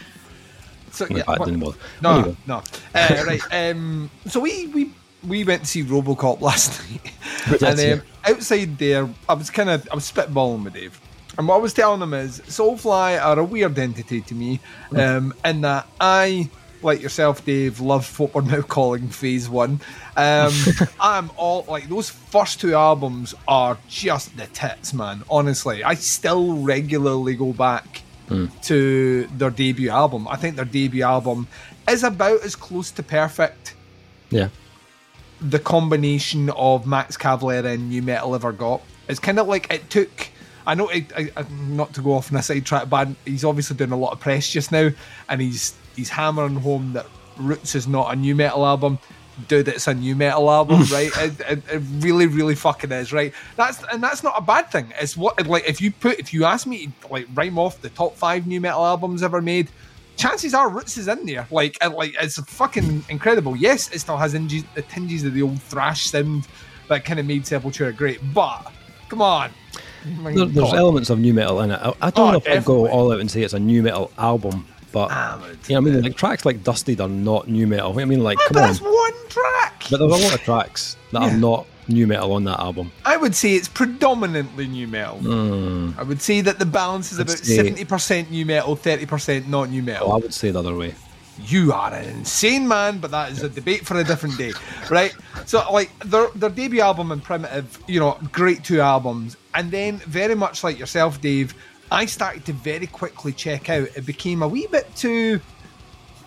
So 0.92 1.06
yeah, 1.10 1.22
what- 1.26 1.44
didn't 1.44 1.60
bother. 1.60 1.76
no, 2.00 2.10
Anyway. 2.18 2.36
no. 2.46 2.62
Uh, 2.94 3.24
right. 3.26 3.40
Um, 3.52 4.08
so 4.26 4.38
we 4.40 4.68
we 4.68 4.92
we 5.26 5.42
went 5.44 5.62
to 5.62 5.66
see 5.68 5.82
RoboCop 5.84 6.40
last 6.48 6.80
night, 6.90 7.60
and 7.62 8.00
um, 8.00 8.06
outside 8.24 8.78
there, 8.78 9.08
I 9.28 9.34
was 9.34 9.50
kind 9.50 9.68
of 9.70 9.86
I 9.90 9.94
was 9.96 10.10
spitballing 10.10 10.62
with 10.64 10.74
Dave, 10.74 11.00
and 11.36 11.46
what 11.48 11.56
I 11.56 11.58
was 11.58 11.72
telling 11.74 12.00
him 12.00 12.14
is 12.14 12.40
Soulfly 12.42 13.20
are 13.22 13.38
a 13.38 13.44
weird 13.44 13.78
entity 13.78 14.20
to 14.22 14.34
me, 14.34 14.60
Hmm. 14.90 15.00
um, 15.00 15.34
in 15.44 15.60
that 15.62 15.86
I. 16.00 16.48
Like 16.80 17.02
yourself, 17.02 17.44
Dave, 17.44 17.80
love 17.80 18.18
what 18.20 18.34
we're 18.34 18.42
now 18.42 18.62
calling 18.62 19.08
Phase 19.08 19.48
One. 19.48 19.80
Um, 20.16 20.52
I'm 21.00 21.30
all 21.36 21.64
like 21.68 21.88
those 21.88 22.08
first 22.10 22.60
two 22.60 22.74
albums 22.74 23.34
are 23.48 23.78
just 23.88 24.36
the 24.36 24.46
tits, 24.46 24.94
man. 24.94 25.22
Honestly, 25.28 25.82
I 25.82 25.94
still 25.94 26.58
regularly 26.58 27.34
go 27.34 27.52
back 27.52 28.02
to 28.62 29.26
their 29.38 29.50
debut 29.50 29.88
album. 29.90 30.28
I 30.28 30.36
think 30.36 30.56
their 30.56 30.64
debut 30.66 31.02
album 31.02 31.48
is 31.88 32.04
about 32.04 32.42
as 32.42 32.54
close 32.54 32.90
to 32.92 33.02
perfect 33.02 33.74
Yeah. 34.30 34.48
the 35.40 35.58
combination 35.58 36.50
of 36.50 36.86
Max 36.86 37.16
Cavalera 37.16 37.72
and 37.72 37.88
nu 37.88 38.02
metal 38.02 38.34
ever 38.34 38.52
got. 38.52 38.82
It's 39.08 39.18
kind 39.18 39.38
of 39.38 39.48
like 39.48 39.72
it 39.72 39.88
took. 39.88 40.28
I 40.68 40.74
know, 40.74 40.86
eh, 40.88 41.00
I, 41.16 41.30
I, 41.34 41.46
not 41.50 41.94
to 41.94 42.02
go 42.02 42.12
off 42.12 42.30
on 42.30 42.38
a 42.38 42.42
sidetrack, 42.42 42.90
but 42.90 43.08
he's 43.24 43.42
obviously 43.42 43.74
doing 43.76 43.90
a 43.90 43.96
lot 43.96 44.12
of 44.12 44.20
press 44.20 44.48
just 44.50 44.70
now, 44.70 44.90
and 45.30 45.40
he's 45.40 45.74
he's 45.96 46.10
hammering 46.10 46.56
home 46.56 46.92
that 46.92 47.06
Roots 47.38 47.74
is 47.74 47.88
not 47.88 48.12
a 48.12 48.16
nu 48.16 48.34
metal 48.34 48.66
album. 48.66 48.98
Dude, 49.48 49.68
it's 49.68 49.86
a 49.86 49.94
nu 49.94 50.14
metal 50.14 50.50
album, 50.50 50.82
right? 50.92 51.10
It, 51.16 51.40
it, 51.40 51.62
it 51.72 51.82
really, 52.00 52.26
really 52.26 52.54
fucking 52.54 52.92
is, 52.92 53.14
right? 53.14 53.32
That's 53.56 53.82
and 53.90 54.02
that's 54.02 54.22
not 54.22 54.34
a 54.36 54.42
bad 54.42 54.70
thing. 54.70 54.92
It's 55.00 55.16
what 55.16 55.46
like 55.46 55.66
if 55.66 55.80
you 55.80 55.90
put 55.90 56.18
if 56.18 56.34
you 56.34 56.44
ask 56.44 56.66
me 56.66 56.92
to 57.00 57.08
like 57.08 57.26
rhyme 57.32 57.58
off 57.58 57.80
the 57.80 57.88
top 57.88 58.14
five 58.14 58.46
nu 58.46 58.60
metal 58.60 58.84
albums 58.84 59.22
ever 59.22 59.40
made, 59.40 59.70
chances 60.18 60.52
are 60.52 60.68
Roots 60.68 60.98
is 60.98 61.08
in 61.08 61.24
there. 61.24 61.46
Like, 61.50 61.82
like 61.82 62.14
it's 62.20 62.38
fucking 62.38 63.04
incredible. 63.08 63.56
Yes, 63.56 63.90
it 63.90 64.00
still 64.00 64.18
has 64.18 64.34
inges, 64.34 64.64
the 64.74 64.82
tinges 64.82 65.24
of 65.24 65.32
the 65.32 65.40
old 65.40 65.62
thrash 65.62 66.08
sound 66.08 66.46
that 66.88 67.06
kind 67.06 67.18
of 67.18 67.24
made 67.24 67.44
Sepultura 67.44 67.96
great, 67.96 68.20
but 68.34 68.70
come 69.08 69.22
on. 69.22 69.50
There, 70.04 70.46
there's 70.46 70.72
elements 70.74 71.10
of 71.10 71.18
nu 71.18 71.32
metal 71.32 71.60
in 71.60 71.70
it. 71.70 71.80
I, 71.82 71.92
I 72.00 72.10
don't 72.10 72.18
Oh, 72.28 72.30
know 72.32 72.36
if 72.38 72.48
I'd 72.48 72.64
go 72.64 72.88
all 72.88 73.12
out 73.12 73.20
and 73.20 73.30
say 73.30 73.42
it's 73.42 73.54
a 73.54 73.58
nu 73.58 73.82
metal 73.82 74.10
album, 74.18 74.66
but 74.92 75.08
Ah, 75.10 75.38
but- 75.40 75.68
yeah, 75.68 75.76
I 75.76 75.80
mean, 75.80 76.00
like 76.02 76.16
tracks 76.16 76.44
like 76.46 76.62
Dusted 76.64 77.00
are 77.00 77.08
not 77.08 77.48
nu 77.48 77.66
metal. 77.66 77.98
I 77.98 78.04
mean, 78.04 78.22
like, 78.22 78.38
Ah, 78.40 78.48
come 78.48 78.56
on. 78.62 78.62
that's 78.68 78.80
one 78.80 79.12
track. 79.28 79.84
But 79.90 79.98
there's 79.98 80.12
a 80.12 80.24
lot 80.24 80.34
of 80.34 80.40
tracks 80.42 80.96
that 81.12 81.22
Yeah. 81.22 81.28
are 81.34 81.36
not 81.36 81.66
nu 81.88 82.06
metal 82.06 82.32
on 82.32 82.44
that 82.44 82.60
album. 82.60 82.92
I 83.04 83.16
would 83.16 83.34
say 83.34 83.54
it's 83.54 83.68
predominantly 83.68 84.66
nu 84.66 84.86
metal. 84.86 85.18
I 85.98 86.02
would 86.02 86.20
say 86.22 86.40
that 86.42 86.58
the 86.58 86.66
balance 86.66 87.12
is. 87.12 87.18
I'd 87.18 87.26
about 87.28 87.38
seventy 87.38 87.84
percent 87.84 88.30
nu 88.30 88.44
metal, 88.44 88.76
thirty 88.76 89.06
percent 89.06 89.48
not 89.48 89.70
nu 89.70 89.82
metal. 89.82 90.08
Well, 90.08 90.16
I 90.16 90.20
would 90.20 90.34
say 90.34 90.50
the 90.50 90.58
other 90.60 90.74
way. 90.74 90.94
you 91.46 91.72
are 91.72 91.94
an 91.94 92.04
insane 92.08 92.66
man, 92.66 92.98
but 92.98 93.12
that 93.12 93.30
is 93.30 93.44
a 93.44 93.48
debate 93.48 93.86
for 93.86 93.96
a 93.96 94.02
different 94.02 94.36
day, 94.36 94.52
right? 94.90 95.14
So, 95.46 95.62
like 95.72 95.88
their 96.00 96.26
their 96.34 96.50
debut 96.50 96.80
album 96.80 97.12
and 97.12 97.22
Primitive, 97.22 97.78
you 97.86 98.00
know, 98.00 98.18
great 98.32 98.64
two 98.64 98.80
albums, 98.80 99.36
and 99.58 99.72
then 99.72 99.96
very 99.96 100.36
much 100.36 100.62
like 100.62 100.78
yourself, 100.78 101.20
Dave, 101.20 101.52
I 101.90 102.06
started 102.06 102.44
to 102.46 102.52
very 102.52 102.86
quickly 102.86 103.32
check 103.32 103.68
out. 103.68 103.88
It 103.96 104.06
became 104.06 104.40
a 104.42 104.46
wee 104.46 104.68
bit 104.70 104.86
too. 104.94 105.40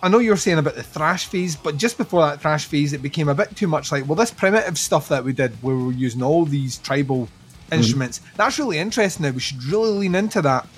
I 0.02 0.10
know 0.10 0.18
you 0.18 0.30
were 0.30 0.36
saying 0.36 0.58
about 0.58 0.74
the 0.74 0.82
thrash 0.82 1.24
phase, 1.24 1.56
but 1.56 1.78
just 1.78 1.96
before 1.96 2.26
that 2.26 2.42
thrash 2.42 2.66
phase, 2.66 2.92
it 2.92 3.00
became 3.00 3.30
a 3.30 3.34
bit 3.34 3.56
too 3.56 3.68
much 3.68 3.90
like, 3.90 4.06
well, 4.06 4.16
this 4.16 4.30
primitive 4.30 4.76
stuff 4.76 5.08
that 5.08 5.24
we 5.24 5.32
did, 5.32 5.50
where 5.62 5.74
we 5.74 5.82
were 5.82 5.92
using 5.92 6.22
all 6.22 6.44
these 6.44 6.76
tribal 6.76 7.20
mm-hmm. 7.20 7.74
instruments, 7.74 8.20
that's 8.36 8.58
really 8.58 8.78
interesting. 8.78 9.24
Now 9.24 9.30
we 9.30 9.40
should 9.40 9.64
really 9.64 9.96
lean 10.00 10.14
into 10.14 10.42
that, 10.42 10.68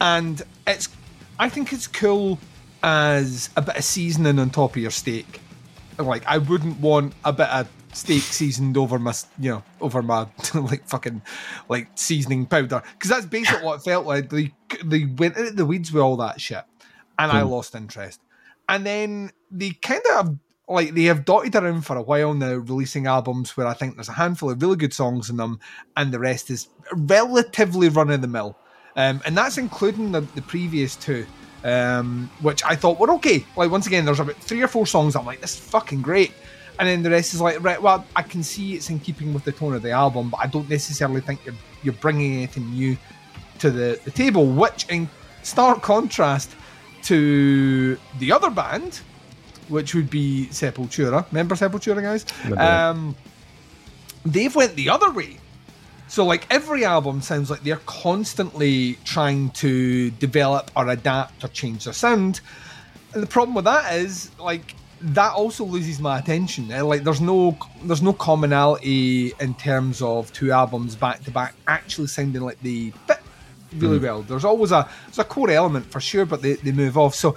and 0.00 0.40
it's, 0.68 0.88
I 1.40 1.48
think 1.48 1.72
it's 1.72 1.88
cool 1.88 2.38
as 2.84 3.50
a 3.56 3.62
bit 3.62 3.76
of 3.76 3.82
seasoning 3.82 4.38
on 4.38 4.50
top 4.50 4.76
of 4.76 4.82
your 4.82 4.92
steak. 4.92 5.40
Like 5.98 6.24
I 6.28 6.38
wouldn't 6.38 6.78
want 6.78 7.14
a 7.24 7.32
bit 7.32 7.48
of 7.48 7.68
steak 7.94 8.22
seasoned 8.22 8.76
over 8.76 8.98
my, 8.98 9.14
you 9.38 9.50
know, 9.50 9.64
over 9.80 10.02
my 10.02 10.26
like 10.54 10.86
fucking 10.88 11.22
like 11.68 11.88
seasoning 11.94 12.46
powder 12.46 12.82
because 12.92 13.10
that's 13.10 13.26
basically 13.26 13.64
what 13.64 13.76
it 13.76 13.84
felt 13.84 14.06
like. 14.06 14.30
They 14.30 14.52
they 14.84 15.06
went 15.06 15.36
into 15.36 15.52
the 15.52 15.66
weeds 15.66 15.92
with 15.92 16.02
all 16.02 16.16
that 16.18 16.40
shit, 16.40 16.64
and 17.18 17.32
I 17.32 17.42
lost 17.42 17.74
interest. 17.74 18.20
And 18.68 18.84
then 18.86 19.30
they 19.50 19.70
kind 19.70 20.02
of 20.14 20.38
like 20.68 20.94
they 20.94 21.04
have 21.04 21.24
dotted 21.24 21.54
around 21.54 21.82
for 21.82 21.96
a 21.96 22.02
while 22.02 22.34
now, 22.34 22.54
releasing 22.54 23.06
albums 23.06 23.56
where 23.56 23.66
I 23.66 23.74
think 23.74 23.94
there's 23.94 24.08
a 24.08 24.12
handful 24.12 24.50
of 24.50 24.60
really 24.62 24.76
good 24.76 24.92
songs 24.92 25.30
in 25.30 25.36
them, 25.36 25.60
and 25.96 26.12
the 26.12 26.18
rest 26.18 26.50
is 26.50 26.68
relatively 26.92 27.88
run 27.88 28.10
of 28.10 28.22
the 28.22 28.28
mill. 28.28 28.56
Um, 28.96 29.20
and 29.26 29.36
that's 29.36 29.58
including 29.58 30.12
the, 30.12 30.20
the 30.20 30.42
previous 30.42 30.94
two, 30.94 31.26
um, 31.64 32.30
which 32.42 32.62
I 32.64 32.76
thought 32.76 32.98
were 32.98 33.10
okay. 33.14 33.44
Like 33.56 33.70
once 33.70 33.86
again, 33.86 34.04
there's 34.04 34.20
about 34.20 34.36
three 34.36 34.62
or 34.62 34.68
four 34.68 34.86
songs 34.86 35.16
I'm 35.16 35.26
like, 35.26 35.40
this 35.40 35.54
is 35.54 35.60
fucking 35.60 36.02
great, 36.02 36.32
and 36.78 36.88
then 36.88 37.02
the 37.02 37.10
rest 37.10 37.34
is 37.34 37.40
like, 37.40 37.62
right, 37.62 37.80
well, 37.80 38.04
I 38.16 38.22
can 38.22 38.42
see 38.42 38.74
it's 38.74 38.90
in 38.90 38.98
keeping 38.98 39.32
with 39.32 39.44
the 39.44 39.52
tone 39.52 39.74
of 39.74 39.82
the 39.82 39.90
album, 39.90 40.30
but 40.30 40.40
I 40.40 40.46
don't 40.46 40.68
necessarily 40.68 41.20
think 41.20 41.44
you're 41.44 41.54
you're 41.82 41.94
bringing 41.94 42.34
anything 42.34 42.70
new 42.70 42.96
to 43.58 43.70
the, 43.70 44.00
the 44.04 44.10
table, 44.10 44.46
which 44.46 44.88
in 44.88 45.08
stark 45.42 45.82
contrast 45.82 46.50
to 47.02 47.98
the 48.18 48.32
other 48.32 48.50
band, 48.50 49.00
which 49.68 49.94
would 49.94 50.10
be 50.10 50.48
Sepultura. 50.50 51.26
Remember 51.30 51.54
Sepultura, 51.54 52.02
guys? 52.02 52.24
Remember. 52.44 52.62
Um, 52.62 53.16
they've 54.24 54.54
went 54.54 54.74
the 54.74 54.88
other 54.88 55.10
way. 55.10 55.38
So 56.08 56.24
like 56.24 56.46
every 56.50 56.84
album 56.84 57.20
sounds 57.20 57.50
like 57.50 57.62
they're 57.62 57.80
constantly 57.86 58.98
trying 59.04 59.50
to 59.50 60.10
develop 60.12 60.70
or 60.76 60.88
adapt 60.88 61.44
or 61.44 61.48
change 61.48 61.84
their 61.84 61.94
sound. 61.94 62.40
And 63.12 63.22
the 63.22 63.26
problem 63.26 63.54
with 63.54 63.64
that 63.64 63.94
is 63.94 64.30
like 64.38 64.74
that 65.00 65.32
also 65.34 65.64
loses 65.64 66.00
my 66.00 66.18
attention. 66.18 66.72
Uh, 66.72 66.84
Like 66.84 67.04
there's 67.04 67.20
no 67.20 67.56
there's 67.82 68.02
no 68.02 68.12
commonality 68.12 69.32
in 69.40 69.54
terms 69.54 70.00
of 70.02 70.32
two 70.32 70.52
albums 70.52 70.96
back 70.96 71.22
to 71.24 71.30
back 71.30 71.54
actually 71.66 72.06
sounding 72.08 72.42
like 72.42 72.60
they 72.62 72.92
fit 73.06 73.18
really 73.76 73.98
well. 73.98 74.22
There's 74.22 74.44
always 74.44 74.72
a 74.72 74.88
there's 75.06 75.18
a 75.18 75.24
core 75.24 75.50
element 75.50 75.86
for 75.86 76.00
sure, 76.00 76.24
but 76.24 76.42
they, 76.42 76.54
they 76.54 76.72
move 76.72 76.96
off. 76.96 77.14
So 77.14 77.36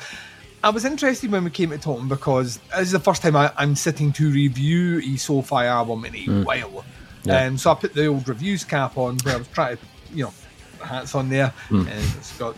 I 0.63 0.69
was 0.69 0.85
interested 0.85 1.31
when 1.31 1.43
we 1.43 1.49
came 1.49 1.69
to 1.69 1.77
talking 1.77 2.07
because 2.07 2.57
this 2.71 2.87
is 2.87 2.91
the 2.91 2.99
first 2.99 3.21
time 3.21 3.35
I, 3.35 3.51
I'm 3.57 3.75
sitting 3.75 4.11
to 4.13 4.29
review 4.29 4.99
a 4.99 5.17
Soulfly 5.17 5.65
album 5.65 6.05
in 6.05 6.15
a 6.15 6.43
while. 6.43 6.85
Yeah. 7.23 7.45
Um, 7.45 7.57
so 7.57 7.71
I 7.71 7.75
put 7.75 7.93
the 7.93 8.07
old 8.07 8.27
reviews 8.27 8.63
cap 8.63 8.97
on 8.97 9.17
where 9.23 9.35
I 9.35 9.37
was 9.37 9.47
trying 9.49 9.77
to, 9.77 9.83
you 10.13 10.23
know, 10.25 10.33
hats 10.81 11.13
on 11.15 11.29
there, 11.29 11.53
and 11.69 11.87
it's 11.89 12.37
got 12.37 12.55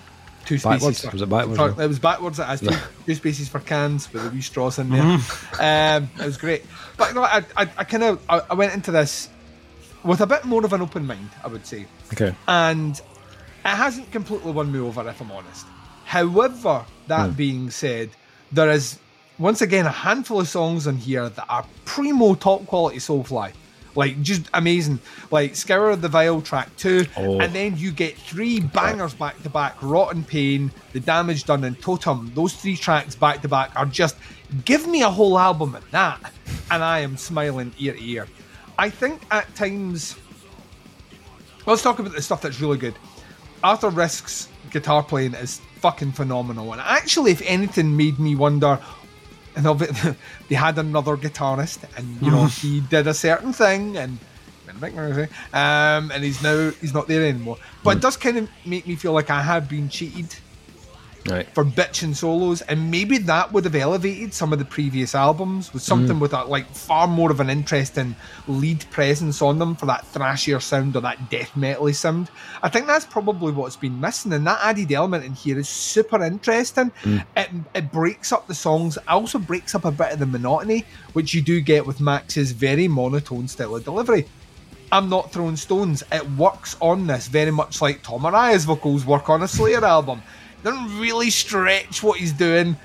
two 0.50 0.58
spaces. 0.58 0.80
Backwards? 0.82 1.02
For, 1.06 1.12
Was 1.12 1.22
it 1.22 1.30
backwards, 1.30 1.58
for- 1.58 1.82
it 1.84 1.88
was 1.88 2.00
backwards. 2.00 2.40
It 2.40 2.44
has 2.46 2.60
two, 2.60 2.76
two 3.06 3.16
spaces 3.16 3.48
for 3.48 3.60
cans 3.60 4.12
with 4.12 4.24
the 4.24 4.30
wee 4.32 4.42
straws 4.42 4.80
in 4.80 4.90
there. 4.90 5.02
Um, 5.60 6.10
it 6.20 6.26
was 6.26 6.38
great. 6.38 6.66
But 6.98 7.14
no, 7.16 7.24
I, 7.24 7.44
I, 7.56 7.70
I 7.78 7.84
kind 7.84 8.04
of 8.04 8.20
I, 8.28 8.42
I 8.50 8.54
went 8.56 8.74
into 8.74 8.92
this 8.92 9.30
with 10.04 10.22
a 10.22 10.28
bit 10.28 10.46
more 10.46 10.66
of 10.66 10.74
an 10.74 10.82
open 10.82 11.06
mind, 11.06 11.30
I 11.44 11.48
would 11.48 11.66
say 11.66 11.86
Okay. 12.14 12.34
and 12.48 12.98
it 13.00 13.76
hasn't 13.84 14.10
completely 14.12 14.52
won 14.52 14.72
me 14.72 14.80
over 14.80 15.08
if 15.08 15.22
I'm 15.22 15.32
honest. 15.32 15.66
However, 16.06 16.86
that 17.08 17.36
being 17.38 17.70
said, 17.70 18.10
there 18.52 18.70
is 18.72 18.98
once 19.38 19.62
again 19.62 19.86
a 19.86 19.92
handful 19.92 20.40
of 20.40 20.48
songs 20.48 20.88
on 20.88 20.96
here 20.98 21.30
that 21.30 21.46
are 21.50 21.66
primo 21.86 22.34
top 22.36 22.66
quality 22.66 22.98
Soulfly. 22.98 23.52
Like 23.96 24.22
just 24.22 24.44
amazing. 24.54 25.00
Like 25.32 25.56
Scouring 25.56 26.02
the 26.02 26.08
Vile 26.08 26.42
track 26.42 26.70
two, 26.78 27.06
Oh. 27.18 27.40
and 27.40 27.54
then 27.54 27.78
you 27.78 27.92
get 27.92 28.16
three 28.18 28.60
bangers 28.60 29.14
back 29.14 29.42
to 29.44 29.50
back, 29.50 29.76
Rot 29.82 30.14
in 30.14 30.24
Pain, 30.24 30.72
The 30.94 31.00
Damage 31.00 31.46
Done, 31.46 31.64
and 31.64 31.80
Totem. 31.82 32.32
Those 32.36 32.54
three 32.54 32.78
tracks 32.78 33.16
back 33.16 33.42
to 33.42 33.48
back 33.48 33.72
are 33.76 33.86
just 33.86 34.16
give 34.66 34.88
me 34.88 35.02
a 35.02 35.10
whole 35.10 35.38
album 35.38 35.76
of 35.76 35.90
that, 35.92 36.20
and 36.72 36.84
I 36.84 37.00
am 37.00 37.18
smiling 37.18 37.74
ear 37.80 37.94
to 37.94 38.04
ear. 38.04 38.28
I 38.78 38.90
think 38.90 39.22
at 39.32 39.54
times 39.56 40.16
Let's 41.66 41.84
talk 41.84 42.00
about 42.00 42.14
the 42.14 42.22
stuff 42.22 42.42
that's 42.42 42.60
really 42.62 42.78
good. 42.78 42.96
Arthur 43.64 43.90
Risk's 43.90 44.48
guitar 44.72 45.04
playing 45.04 45.34
is 45.36 45.62
fucking 45.82 46.14
phenomenal, 46.14 46.72
and 46.72 46.82
actually, 46.82 47.32
if 47.32 47.42
anything, 47.46 47.96
made 47.96 48.18
me 48.20 48.36
wonder. 48.36 48.80
And 49.56 49.66
they 50.50 50.56
had 50.56 50.78
another 50.78 51.18
guitarist, 51.18 51.80
and 51.98 52.22
you 52.22 52.32
know 52.32 52.46
he 52.46 52.82
did 52.90 53.08
a 53.08 53.14
certain 53.14 53.54
thing, 53.54 53.98
and 53.98 54.18
um, 55.54 56.12
and 56.12 56.24
he's 56.24 56.42
now 56.42 56.70
he's 56.82 56.94
not 56.94 57.08
there 57.08 57.26
anymore. 57.26 57.58
But 57.84 57.98
it 57.98 58.02
does 58.02 58.18
kind 58.18 58.38
of 58.38 58.50
make 58.66 58.88
me 58.88 58.96
feel 58.96 59.14
like 59.14 59.30
I 59.30 59.42
have 59.42 59.68
been 59.68 59.90
cheated 59.90 60.36
Right. 61.30 61.48
for 61.54 61.64
bitching 61.64 62.16
solos, 62.16 62.62
and 62.62 62.90
maybe 62.90 63.18
that 63.20 63.52
would 63.52 63.66
have 63.66 63.76
elevated 63.76 64.34
some 64.34 64.54
of 64.54 64.60
the 64.60 64.66
previous 64.66 65.16
albums 65.16 65.74
with 65.74 65.84
mm. 65.84 65.88
something 65.88 66.20
with 66.20 66.32
that 66.32 66.50
like 66.50 66.68
far 66.68 67.08
more 67.08 67.32
of 67.32 67.40
an 67.40 67.50
interesting 67.50 68.16
lead 68.48 68.86
presence 68.92 69.42
on 69.42 69.60
them 69.60 69.76
for 69.76 69.86
that 69.86 70.06
thrashier 70.14 70.62
sound 70.62 70.96
or 70.96 71.02
that 71.02 71.30
death 71.30 71.52
metally 71.56 71.94
sound. 71.94 72.30
I 72.64 72.70
think 72.70 72.88
that's 72.88 73.06
probably 73.06 73.52
what's 73.52 73.76
been 73.76 74.00
missing, 74.00 74.34
and 74.34 74.46
that 74.48 74.60
added 74.62 74.92
element 74.92 75.26
in 75.26 75.34
here 75.34 75.60
is 75.60 75.70
super 75.70 76.24
interesting. 76.24 76.92
Mm. 77.04 77.26
It, 77.38 77.50
it 77.76 77.92
breaks 77.92 78.32
up 78.32 78.48
the 78.48 78.56
songs, 78.56 78.98
also 79.08 79.40
breaks 79.40 79.76
up 79.76 79.86
a 79.86 79.92
bit 79.92 80.14
of 80.14 80.20
the 80.20 80.26
monotony, 80.26 80.86
which 81.14 81.34
you 81.34 81.42
do 81.42 81.62
get 81.62 81.86
with 81.86 82.00
Max's 82.00 82.52
very 82.52 82.88
monotone 82.88 83.48
style 83.48 83.76
of 83.76 83.84
delivery. 83.84 84.26
I'm 84.92 85.10
not 85.10 85.32
throwing 85.32 85.56
stones. 85.56 86.04
It 86.12 86.28
works 86.32 86.76
on 86.82 87.06
this 87.06 87.28
very 87.28 87.52
much 87.52 87.82
like 87.82 88.02
Tom 88.02 88.26
Araya's 88.26 88.66
vocals 88.66 89.06
work 89.06 89.30
on 89.30 89.44
a 89.44 89.48
Slayer 89.48 89.86
album. 89.98 90.22
Doesn't 90.64 91.00
really 91.00 91.30
stretch 91.30 92.04
what 92.04 92.20
he's 92.20 92.34
doing. 92.34 92.76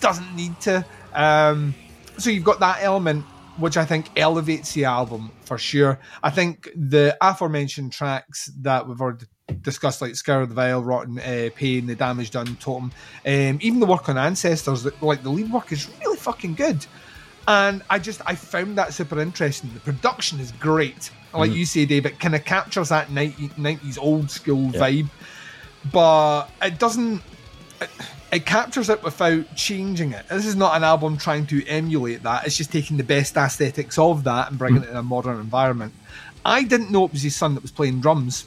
Doesn't 0.00 0.34
need 0.34 0.58
to. 0.62 0.84
Um, 1.14 1.74
so 2.18 2.30
you've 2.30 2.44
got 2.44 2.60
that 2.60 2.78
element 2.82 3.24
which 3.58 3.76
I 3.76 3.84
think 3.84 4.06
elevates 4.16 4.72
the 4.72 4.86
album 4.86 5.30
for 5.44 5.58
sure. 5.58 5.98
I 6.22 6.30
think 6.30 6.70
the 6.74 7.14
aforementioned 7.20 7.92
tracks 7.92 8.50
that 8.62 8.88
we've 8.88 9.00
already 9.00 9.26
discussed, 9.60 10.00
like 10.00 10.14
Scouring 10.14 10.48
the 10.48 10.54
Vile, 10.54 10.82
Rot 10.82 11.06
in 11.08 11.18
uh, 11.18 11.50
Pain, 11.54 11.86
The 11.86 11.94
Damage 11.94 12.30
Done, 12.30 12.56
Totem, 12.56 12.90
um, 13.26 13.58
even 13.60 13.78
the 13.80 13.86
work 13.86 14.08
on 14.08 14.16
Ancestors, 14.16 14.86
like 15.02 15.22
the 15.22 15.28
lead 15.30 15.52
work 15.52 15.72
is 15.72 15.90
really 16.00 16.16
fucking 16.16 16.54
good. 16.54 16.86
And 17.48 17.82
I 17.90 17.98
just, 17.98 18.22
I 18.26 18.34
found 18.34 18.78
that 18.78 18.94
super 18.94 19.20
interesting. 19.20 19.70
The 19.74 19.80
production 19.80 20.40
is 20.40 20.52
great. 20.52 21.10
Like 21.34 21.52
you 21.52 21.64
say, 21.66 21.84
Dave, 21.84 22.06
it 22.06 22.18
kind 22.18 22.34
of 22.34 22.44
captures 22.44 22.88
that 22.88 23.10
90, 23.10 23.48
90s 23.50 23.98
old 24.00 24.30
school 24.30 24.70
Yeah. 24.72 24.80
vibe, 24.80 25.08
but 25.92 26.46
it 26.62 26.78
doesn't 26.78 27.22
it, 27.80 27.90
it 28.32 28.46
captures 28.46 28.88
it 28.88 29.02
without 29.02 29.54
changing 29.56 30.12
it. 30.12 30.28
This 30.28 30.46
is 30.46 30.56
not 30.56 30.76
an 30.76 30.84
album 30.84 31.16
trying 31.16 31.46
to 31.46 31.66
emulate 31.66 32.22
that. 32.22 32.46
It's 32.46 32.56
just 32.56 32.70
taking 32.72 32.96
the 32.96 33.04
best 33.04 33.36
aesthetics 33.36 33.98
of 33.98 34.24
that 34.24 34.50
and 34.50 34.58
bringing 34.58 34.82
it 34.82 34.88
in 34.90 34.96
a 34.96 35.02
modern 35.02 35.40
environment. 35.40 35.92
I 36.44 36.62
didn't 36.62 36.90
know 36.90 37.04
it 37.06 37.12
was 37.12 37.22
his 37.22 37.34
son 37.36 37.54
that 37.54 37.62
was 37.62 37.70
playing 37.70 38.00
drums. 38.00 38.46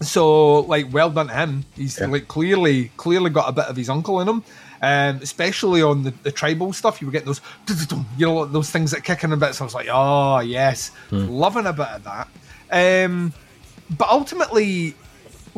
So, 0.00 0.60
like, 0.60 0.92
well 0.92 1.10
done 1.10 1.26
to 1.26 1.34
him. 1.34 1.64
He's 1.74 1.98
Yeah. 1.98 2.06
like 2.06 2.28
clearly, 2.28 2.90
clearly 2.96 3.30
got 3.30 3.48
a 3.48 3.52
bit 3.52 3.64
of 3.66 3.76
his 3.76 3.90
uncle 3.90 4.20
in 4.20 4.28
him. 4.28 4.44
Um, 4.80 5.18
especially 5.22 5.82
on 5.82 6.04
the, 6.04 6.12
the 6.22 6.30
tribal 6.30 6.72
stuff, 6.72 7.00
you 7.00 7.08
were 7.08 7.12
getting 7.12 7.26
those, 7.26 7.40
you 8.16 8.26
know, 8.26 8.44
those 8.44 8.70
things 8.70 8.92
that 8.92 9.02
kick 9.02 9.24
in 9.24 9.32
a 9.32 9.36
bit. 9.36 9.54
So 9.56 9.64
I 9.64 9.66
was 9.66 9.74
like, 9.74 9.88
oh 9.90 10.38
yes, 10.38 10.92
loving 11.10 11.66
a 11.66 11.72
bit 11.72 11.88
of 11.88 12.04
that. 12.04 12.28
Um, 12.70 13.32
but 13.98 14.08
ultimately, 14.08 14.94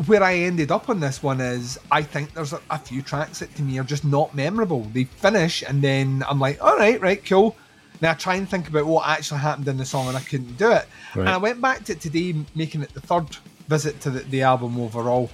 where 0.07 0.23
I 0.23 0.35
ended 0.35 0.71
up 0.71 0.88
on 0.88 1.00
this 1.00 1.23
one 1.23 1.40
is 1.40 1.78
I 1.90 2.02
think 2.02 2.33
there's 2.33 2.52
a, 2.52 2.61
a 2.71 2.78
few 2.78 3.02
tracks 3.02 3.40
that 3.40 3.54
to 3.57 3.62
me 3.62 3.78
are 3.78 3.85
just 3.85 4.04
not 4.04 4.35
memorable. 4.35 4.83
They 4.92 5.04
finish 5.04 5.62
and 5.62 5.83
then 5.83 6.25
I'm 6.28 6.40
like, 6.40 6.62
all 6.62 6.76
right, 6.76 7.00
right, 7.00 7.25
cool. 7.25 7.57
Now 8.00 8.12
I 8.12 8.14
try 8.14 8.37
and 8.37 8.49
think 8.49 8.69
about 8.69 8.87
what 8.87 9.07
actually 9.07 9.40
happened 9.40 9.69
in 9.69 9.76
the 9.76 9.85
song 9.85 10.09
and 10.09 10.16
I 10.16 10.21
couldn't 10.21 10.57
do 10.57 10.73
it. 10.73 10.87
And 11.14 11.28
I 11.28 11.37
went 11.37 11.61
back 11.61 11.85
to 11.85 11.92
it 11.92 12.00
today, 12.00 12.35
making 12.54 12.83
it 12.83 12.95
the 12.95 13.00
third 13.00 13.37
visit 13.69 14.00
to 14.02 14.11
the, 14.11 14.21
the 14.21 14.42
album 14.42 14.80
overall. 14.80 15.30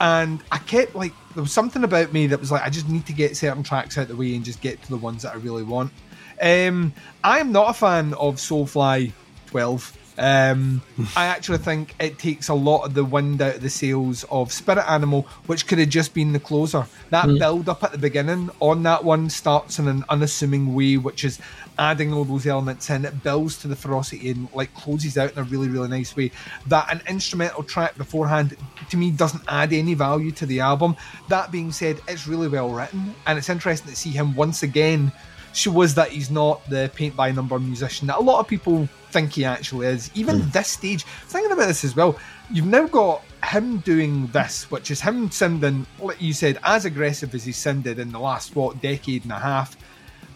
And 0.00 0.42
I 0.50 0.58
kept 0.58 0.96
like, 0.96 1.12
there 1.34 1.42
was 1.42 1.52
something 1.52 1.84
about 1.84 2.12
me 2.12 2.26
that 2.26 2.40
was 2.40 2.50
like, 2.50 2.62
I 2.62 2.70
just 2.70 2.88
need 2.88 3.06
to 3.06 3.12
get 3.12 3.36
certain 3.36 3.62
tracks 3.62 3.98
out 3.98 4.02
of 4.02 4.08
the 4.08 4.16
way 4.16 4.34
and 4.34 4.44
just 4.44 4.60
get 4.60 4.82
to 4.82 4.88
the 4.88 4.96
ones 4.96 5.22
that 5.22 5.34
I 5.34 5.36
really 5.36 5.62
want. 5.62 5.92
Um, 6.40 6.92
I 7.22 7.38
am 7.38 7.52
not 7.52 7.70
a 7.70 7.74
fan 7.74 8.14
of 8.14 8.36
Soulfly 8.36 9.12
12. 9.46 9.96
Um, 10.18 10.82
I 11.16 11.26
actually 11.26 11.58
think 11.58 11.94
it 12.00 12.18
takes 12.18 12.48
a 12.48 12.54
lot 12.54 12.84
of 12.84 12.94
the 12.94 13.04
wind 13.04 13.40
out 13.40 13.54
of 13.56 13.60
the 13.62 13.70
sails 13.70 14.24
of 14.30 14.52
Spirit 14.52 14.84
Animal, 14.90 15.22
which 15.46 15.68
could 15.68 15.78
have 15.78 15.88
just 15.88 16.12
been 16.12 16.32
the 16.32 16.40
closer. 16.40 16.86
That 17.10 17.26
build 17.38 17.68
up 17.68 17.84
at 17.84 17.92
the 17.92 17.98
beginning 17.98 18.50
on 18.58 18.82
that 18.82 19.04
one 19.04 19.30
starts 19.30 19.78
in 19.78 19.86
an 19.86 20.04
unassuming 20.08 20.74
way, 20.74 20.96
which 20.96 21.24
is 21.24 21.38
adding 21.78 22.12
all 22.12 22.24
those 22.24 22.46
elements 22.46 22.90
in. 22.90 23.04
It 23.04 23.22
builds 23.22 23.58
to 23.58 23.68
the 23.68 23.76
ferocity 23.76 24.30
and 24.30 24.48
like 24.52 24.74
closes 24.74 25.16
out 25.16 25.32
in 25.32 25.38
a 25.38 25.44
really, 25.44 25.68
really 25.68 25.88
nice 25.88 26.16
way. 26.16 26.32
That 26.66 26.92
an 26.92 27.00
instrumental 27.08 27.62
track 27.62 27.96
beforehand 27.96 28.56
to 28.90 28.96
me 28.96 29.12
doesn't 29.12 29.44
add 29.46 29.72
any 29.72 29.94
value 29.94 30.32
to 30.32 30.46
the 30.46 30.58
album. 30.58 30.96
That 31.28 31.52
being 31.52 31.70
said, 31.70 32.00
it's 32.08 32.26
really 32.26 32.48
well 32.48 32.70
written, 32.70 33.14
and 33.26 33.38
it's 33.38 33.48
interesting 33.48 33.90
to 33.90 33.96
see 33.96 34.10
him 34.10 34.34
once 34.34 34.64
again 34.64 35.12
shows 35.54 35.94
that 35.94 36.10
he's 36.10 36.30
not 36.30 36.68
the 36.68 36.90
paint 36.94 37.16
by 37.16 37.32
number 37.32 37.58
musician 37.58 38.06
that 38.06 38.18
a 38.18 38.20
lot 38.20 38.38
of 38.38 38.46
people 38.46 38.88
think 39.10 39.32
he 39.32 39.44
actually 39.44 39.86
is. 39.86 40.10
Even 40.14 40.48
this 40.50 40.68
stage, 40.68 41.04
thinking 41.04 41.52
about 41.52 41.66
this 41.66 41.84
as 41.84 41.96
well, 41.96 42.18
you've 42.50 42.66
now 42.66 42.86
got 42.86 43.22
him 43.44 43.78
doing 43.78 44.26
this, 44.28 44.70
which 44.70 44.90
is 44.90 45.00
him 45.00 45.30
sounding, 45.30 45.86
like 46.00 46.20
you 46.20 46.32
said, 46.32 46.58
as 46.64 46.84
aggressive 46.84 47.34
as 47.34 47.44
he 47.44 47.52
sounded 47.52 47.98
in 47.98 48.12
the 48.12 48.18
last 48.18 48.54
what 48.56 48.80
decade 48.80 49.22
and 49.22 49.32
a 49.32 49.38
half, 49.38 49.76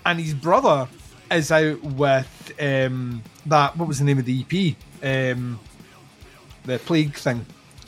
and 0.06 0.18
his 0.18 0.35
brother 0.35 0.88
is 1.30 1.50
out 1.50 1.82
with 1.82 2.52
um, 2.61 3.22
that. 3.46 3.76
What 3.76 3.88
was 3.88 3.98
the 3.98 4.04
name 4.04 4.18
of 4.18 4.24
the 4.24 4.44
EP? 4.44 4.76
Um, 5.02 5.58
the 6.64 6.78
plague 6.78 7.14
thing. 7.14 7.44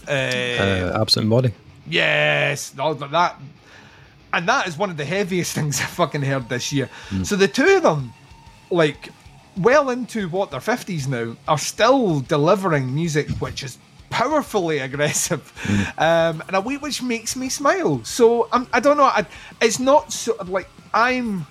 Uh, 0.09 0.93
absent 1.01 1.29
body. 1.31 1.53
Yes, 1.87 2.75
no, 2.75 2.95
that, 2.95 3.39
and 4.33 4.49
that 4.49 4.67
is 4.67 4.79
one 4.79 4.91
of 4.91 4.97
the 4.97 5.05
heaviest 5.05 5.53
things 5.55 5.81
I 5.81 5.85
fucking 5.85 6.23
heard 6.23 6.49
this 6.49 6.73
year. 6.73 6.89
So 7.23 7.37
the 7.37 7.49
two 7.49 7.77
of 7.77 7.83
them, 7.83 8.13
like, 8.71 9.11
well 9.57 9.91
into 9.91 10.29
what 10.29 10.51
their 10.51 10.61
fifties 10.61 11.07
now, 11.09 11.37
are 11.49 11.59
still 11.59 12.21
delivering 12.21 12.95
music 12.95 13.29
which 13.39 13.63
is 13.63 13.79
powerfully 14.11 14.79
aggressive, 14.89 15.53
um, 15.99 16.43
in 16.49 16.55
a 16.55 16.61
way 16.61 16.77
which 16.77 17.03
makes 17.03 17.37
me 17.37 17.49
smile. 17.49 18.03
So 18.05 18.49
I'm, 18.53 18.67
I 18.73 18.81
don't 18.81 18.97
know. 18.97 19.05
I, 19.05 19.27
it's 19.61 19.79
not 19.79 20.13
so 20.13 20.37
like 20.47 20.69
I'm. 20.93 21.47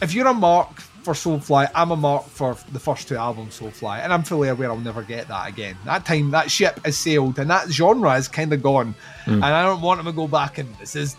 If 0.00 0.14
you're 0.14 0.26
a 0.26 0.34
mark 0.34 0.80
for 0.80 1.14
Soulfly, 1.14 1.70
I'm 1.74 1.90
a 1.92 1.96
mark 1.96 2.24
for 2.26 2.56
the 2.72 2.80
first 2.80 3.06
two 3.08 3.16
albums, 3.16 3.58
Soulfly, 3.58 4.00
and 4.00 4.12
I'm 4.12 4.22
fully 4.22 4.48
aware 4.48 4.70
I'll 4.70 4.76
never 4.78 5.02
get 5.02 5.28
that 5.28 5.48
again. 5.48 5.76
That 5.84 6.04
time, 6.04 6.30
that 6.32 6.50
ship 6.50 6.80
has 6.84 6.96
sailed, 6.96 7.38
and 7.38 7.50
that 7.50 7.68
genre 7.70 8.14
is 8.16 8.26
kind 8.28 8.52
of 8.52 8.62
gone. 8.62 8.94
And 9.26 9.44
I 9.44 9.62
don't 9.62 9.80
want 9.80 9.98
them 9.98 10.06
to 10.06 10.12
go 10.12 10.26
back 10.26 10.58
and 10.58 10.72
this 10.76 10.96
is 10.96 11.16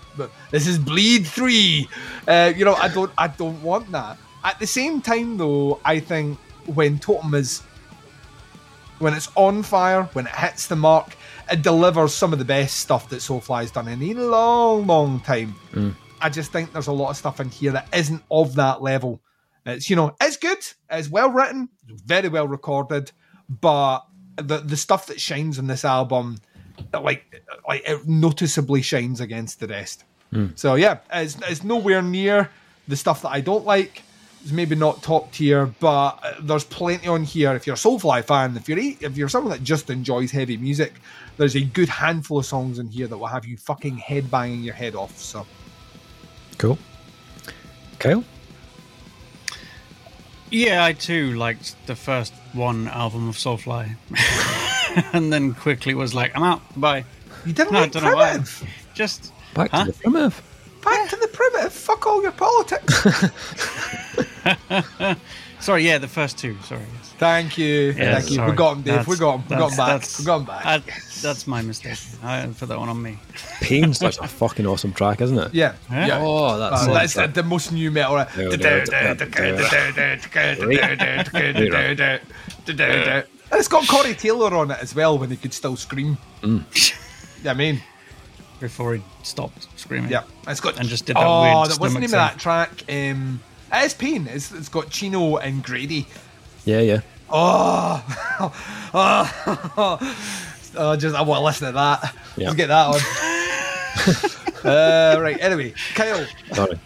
this 0.52 0.68
is 0.68 0.78
Bleed 0.78 1.26
Three. 1.26 1.88
Uh, 2.28 2.52
you 2.56 2.66
know, 2.66 2.76
I 2.76 2.90
don't 2.90 3.12
I 3.18 3.28
don't 3.28 3.62
want 3.62 3.92
that. 3.92 4.18
At 4.44 4.60
the 4.60 4.68
same 4.68 5.02
time, 5.02 5.38
though, 5.38 5.80
I 5.86 6.00
think 6.00 6.38
when 6.66 7.00
Totem 7.00 7.34
is 7.34 7.62
when 9.00 9.14
it's 9.14 9.30
on 9.36 9.64
fire, 9.64 10.04
when 10.14 10.28
it 10.28 10.36
hits 10.36 10.68
the 10.68 10.76
mark, 10.76 11.16
it 11.52 11.62
delivers 11.62 12.14
some 12.14 12.32
of 12.32 12.40
the 12.40 12.46
best 12.46 12.78
stuff 12.78 13.10
that 13.10 13.18
Soulfly's 13.18 13.72
done 13.72 13.88
in 13.88 14.02
a 14.02 14.14
long, 14.24 14.88
long 14.88 15.20
time. 15.20 15.56
Mm. 15.74 15.96
I 16.22 16.30
just 16.30 16.52
think 16.52 16.72
there's 16.72 16.88
a 16.88 16.94
lot 16.94 17.10
of 17.10 17.18
stuff 17.18 17.40
in 17.40 17.50
here 17.50 17.72
that 17.74 17.88
isn't 17.94 18.24
of 18.32 18.56
that 18.56 18.82
level. 18.82 19.22
It's 19.66 19.90
you 19.90 19.96
know, 19.96 20.16
it's 20.22 20.38
good, 20.38 20.66
it's 20.90 21.10
well 21.10 21.30
written, 21.30 21.70
very 22.06 22.30
well 22.30 22.48
recorded, 22.48 23.12
but 23.50 24.06
the 24.38 24.60
the 24.60 24.78
stuff 24.78 25.08
that 25.08 25.20
shines 25.20 25.60
on 25.60 25.68
this 25.68 25.86
album, 25.86 26.38
like 26.94 27.44
like 27.68 27.88
it 27.88 28.08
noticeably 28.08 28.82
shines 28.82 29.22
against 29.22 29.60
the 29.60 29.68
rest. 29.68 30.06
Mm. 30.34 30.58
So 30.58 30.76
yeah, 30.76 31.00
it's 31.14 31.38
it's 31.48 31.64
nowhere 31.64 32.02
near 32.02 32.50
the 32.88 32.96
stuff 32.96 33.22
that 33.22 33.30
I 33.30 33.42
don't 33.42 33.66
like. 33.66 34.04
It's 34.44 34.52
maybe 34.52 34.76
not 34.76 35.02
top 35.02 35.32
tier, 35.32 35.68
but 35.80 36.20
uh, 36.22 36.34
there's 36.42 36.66
plenty 36.66 37.08
on 37.08 37.24
here. 37.24 37.56
If 37.56 37.66
you're 37.66 37.76
a 37.76 37.80
Soulfly 37.80 38.26
fan, 38.26 38.58
if 38.58 38.68
you're 38.68 38.78
if 38.78 39.16
you're 39.16 39.30
someone 39.30 39.52
that 39.54 39.64
just 39.64 39.90
enjoys 39.90 40.32
heavy 40.32 40.58
music, 40.58 40.96
there's 41.38 41.56
a 41.56 41.62
good 41.62 41.88
handful 41.88 42.40
of 42.40 42.46
songs 42.46 42.78
in 42.78 42.90
here 42.90 43.08
that 43.08 43.18
will 43.18 43.28
have 43.28 43.46
you 43.46 43.56
fucking 43.56 43.98
head 43.98 44.30
banging 44.30 44.62
your 44.62 44.74
head 44.74 44.96
off. 44.96 45.18
So 45.18 45.46
Cool. 46.58 46.78
Kyle? 48.00 48.24
Yeah, 50.52 50.84
I 50.84 50.94
too 50.94 51.34
liked 51.36 51.76
the 51.88 51.96
first 51.96 52.34
one 52.52 52.88
album 52.90 53.28
of 53.30 53.36
Soulfly, 53.38 53.96
and 55.14 55.34
then 55.34 55.54
quickly 55.56 55.94
was 55.96 56.14
like, 56.14 56.36
"I'm 56.36 56.44
out, 56.44 56.62
bye." 56.80 57.06
you 57.46 57.54
didn't 57.54 57.74
No, 57.74 57.80
I 57.80 57.88
don't 57.88 58.04
know 58.04 58.16
why. 58.16 58.30
primitive. 58.32 58.64
Just 58.94 59.32
Back 59.54 59.72
Huh? 59.72 59.86
to 59.86 59.92
the 59.92 59.98
primitive. 59.98 60.42
Back 60.84 61.10
to 61.10 61.16
the 61.16 61.28
primitive. 61.28 61.74
Fuck 61.74 62.06
all 62.08 62.22
your 62.22 62.32
politics. 62.32 63.04
sorry, 65.60 65.86
yeah, 65.86 65.98
the 65.98 66.08
first 66.08 66.38
two. 66.38 66.58
Sorry, 66.64 66.82
yes. 66.82 67.14
Thank 67.18 67.58
you. 67.58 67.94
Yeah, 67.98 68.16
Thank 68.16 68.30
you. 68.32 68.36
sorry. 68.36 68.52
We 68.52 68.58
got 68.58 68.78
him, 68.78 68.82
Dave. 68.84 69.08
we 69.08 69.16
That's- 69.16 69.20
got 69.20 69.36
him. 69.36 69.44
We 69.50 69.56
got 69.56 69.72
him 69.72 69.78
back. 69.78 69.88
that's- 69.88 70.20
We 70.20 70.26
got 70.26 70.40
him 70.40 70.46
back. 70.46 70.66
I- 70.66 70.84
that's 71.22 71.48
my 71.48 71.62
mistake. 71.62 71.98
I 72.22 72.46
put 72.60 72.68
that 72.68 72.78
one 72.80 72.90
on 72.90 73.02
me. 73.02 73.18
Pain's 73.62 73.98
such 74.00 74.18
a 74.18 74.28
fucking 74.28 74.66
awesome 74.68 74.92
track, 74.92 75.22
isn't 75.22 75.38
it? 75.38 75.54
yeah. 75.54 75.76
Yeah. 75.90 76.08
Yeah. 76.08 76.20
Oh, 76.22 76.58
that's, 76.60 76.84
Uh, 76.88 76.94
that's 76.94 77.14
so- 77.14 77.28
the, 77.28 77.34
the 77.34 77.44
most 77.44 77.72
nu 77.72 77.90
metal. 77.92 78.18
And 83.52 83.60
it's 83.60 83.68
got 83.68 83.88
Corey 83.88 84.16
Taylor 84.16 84.54
on 84.56 84.72
it 84.72 84.80
as 84.82 84.96
well 84.96 85.18
when 85.20 85.30
he 85.30 85.38
could 85.38 85.54
still 85.54 85.76
scream. 85.76 86.18
Yeah, 86.44 87.52
I 87.52 87.54
mean, 87.54 87.82
Before 88.60 88.96
he 88.96 89.04
stopped 89.24 89.68
screaming. 89.78 90.10
yeah, 90.12 90.24
it's 90.48 90.62
got 90.62 90.80
And 90.80 90.88
just 90.88 91.06
did 91.06 91.16
that 91.18 91.26
oh, 91.26 91.42
weird 91.42 91.54
that- 91.54 91.80
what's 91.80 91.80
the 91.80 91.86
stomach 91.90 92.02
name 92.02 92.12
that 92.12 92.40
track? 92.40 92.84
Um, 92.90 93.42
it 93.74 93.86
is 93.86 93.94
Pain. 93.94 94.28
It's, 94.28 94.52
it's 94.52 94.70
got 94.70 94.90
Chino 94.90 95.38
and 95.38 95.64
Grady. 95.64 96.08
yeah, 96.66 96.80
yeah. 96.80 97.02
Oh, 97.30 98.04
oh, 98.94 99.98
oh, 100.78 100.96
just 100.96 101.16
I 101.16 101.22
want 101.24 101.40
to 101.40 101.44
listen 101.46 101.68
to 101.68 101.74
that. 101.74 102.16
Yeah. 102.38 102.50
Let's 102.50 102.58
get 102.58 102.68
that 102.68 102.88
on. 102.88 103.00
uh, 104.72 105.20
right. 105.20 105.38
Anyway, 105.42 105.74
Kyle. 105.96 106.26
Sorry. 106.54 106.80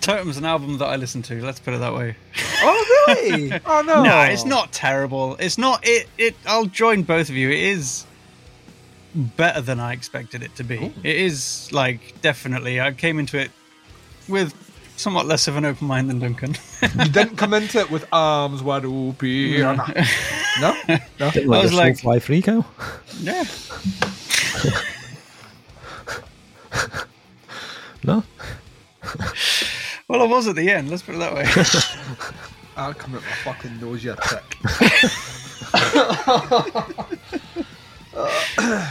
Totem's 0.00 0.36
an 0.36 0.44
album 0.44 0.78
that 0.78 0.86
I 0.86 0.96
listen 0.96 1.22
to. 1.22 1.42
Let's 1.44 1.60
put 1.60 1.74
it 1.74 1.78
that 1.78 1.94
way. 1.94 2.16
Oh 2.62 3.04
really? 3.08 3.52
Oh 3.66 3.82
no. 3.82 4.02
No, 4.02 4.20
it's 4.22 4.44
not 4.44 4.72
terrible. 4.72 5.36
It's 5.38 5.56
not. 5.58 5.80
It. 5.86 6.08
It. 6.18 6.36
I'll 6.46 6.66
join 6.66 7.02
both 7.02 7.28
of 7.28 7.34
you. 7.36 7.48
It 7.50 7.58
is 7.60 8.04
better 9.14 9.60
than 9.60 9.80
I 9.80 9.92
expected 9.92 10.42
it 10.42 10.54
to 10.56 10.64
be. 10.64 10.92
It 11.02 11.16
is 11.16 11.70
like 11.72 12.20
definitely. 12.22 12.80
I 12.80 12.92
came 12.92 13.18
into 13.18 13.38
it 13.38 13.50
with 14.28 14.54
somewhat 14.96 15.26
less 15.26 15.48
of 15.48 15.56
an 15.56 15.64
open 15.64 15.86
mind 15.86 16.10
than 16.10 16.18
Duncan. 16.18 16.54
You 16.98 17.08
didn't 17.10 17.36
come 17.36 17.54
into 17.54 17.78
it 17.78 17.90
with 17.90 18.06
arms 18.12 18.62
wide 18.62 18.84
open. 18.84 19.52
No. 19.60 19.74
No. 20.60 20.76
No. 21.18 21.30
Didn't 21.30 21.48
like 21.48 21.62
was 21.62 21.72
your 21.72 21.80
like- 21.80 21.94
Soulfly 21.96 22.22
free, 22.22 22.42
Kyle? 22.42 22.66
yeah. 23.20 23.44
No. 28.02 28.24
Well, 30.08 30.22
I 30.22 30.24
was 30.24 30.48
at 30.48 30.56
the 30.56 30.70
end. 30.70 30.88
Let's 30.88 31.02
put 31.02 31.16
it 31.16 31.18
that 31.18 31.34
way. 31.34 31.44
I'll 32.76 32.94
come 32.94 33.14
at 33.14 33.20
my 33.20 33.28
fucking 33.52 33.78
nose, 33.78 34.02
you 34.02 34.14
prick. 34.14 34.56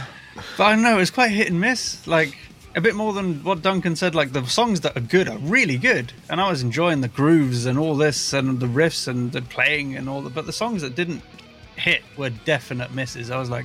But 0.60 0.66
I 0.66 0.74
don't 0.74 0.82
know, 0.82 0.98
it's 0.98 1.10
quite 1.10 1.30
hit 1.30 1.48
and 1.48 1.58
miss. 1.58 2.06
Like 2.06 2.36
a 2.74 2.82
bit 2.82 2.94
more 2.94 3.14
than 3.14 3.42
what 3.44 3.62
Duncan 3.62 3.96
said. 3.96 4.14
Like 4.14 4.34
the 4.34 4.44
songs 4.44 4.82
that 4.82 4.94
are 4.94 5.00
good 5.00 5.26
are 5.26 5.38
really 5.38 5.78
good, 5.78 6.12
and 6.28 6.38
I 6.38 6.50
was 6.50 6.62
enjoying 6.62 7.00
the 7.00 7.08
grooves 7.08 7.64
and 7.64 7.78
all 7.78 7.96
this 7.96 8.34
and 8.34 8.60
the 8.60 8.66
riffs 8.66 9.08
and 9.08 9.32
the 9.32 9.40
playing 9.40 9.96
and 9.96 10.06
all 10.06 10.20
that. 10.20 10.34
But 10.34 10.44
the 10.44 10.52
songs 10.52 10.82
that 10.82 10.94
didn't 10.94 11.22
hit 11.76 12.02
were 12.18 12.28
definite 12.28 12.92
misses. 12.92 13.30
I 13.30 13.38
was 13.38 13.48
like, 13.48 13.64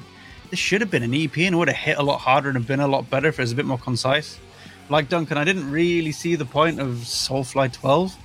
this 0.52 0.60
should 0.60 0.80
have 0.80 0.90
been 0.90 1.04
an 1.04 1.14
EP 1.14 1.38
and 1.40 1.60
would 1.60 1.68
have 1.68 1.76
hit 1.76 1.98
a 1.98 2.02
lot 2.02 2.22
harder 2.22 2.50
and 2.50 2.66
been 2.66 2.80
a 2.80 2.88
lot 2.88 3.10
better 3.10 3.28
if 3.28 3.40
it 3.40 3.42
was 3.42 3.52
a 3.52 3.56
bit 3.56 3.66
more 3.66 3.78
concise. 3.78 4.40
Like 4.88 5.10
Duncan, 5.10 5.38
I 5.38 5.44
didn't 5.44 5.70
really 5.70 6.14
see 6.14 6.36
the 6.36 6.46
point 6.46 6.80
of 6.80 6.88
Soulfly 7.00 7.74
12. 7.74 8.16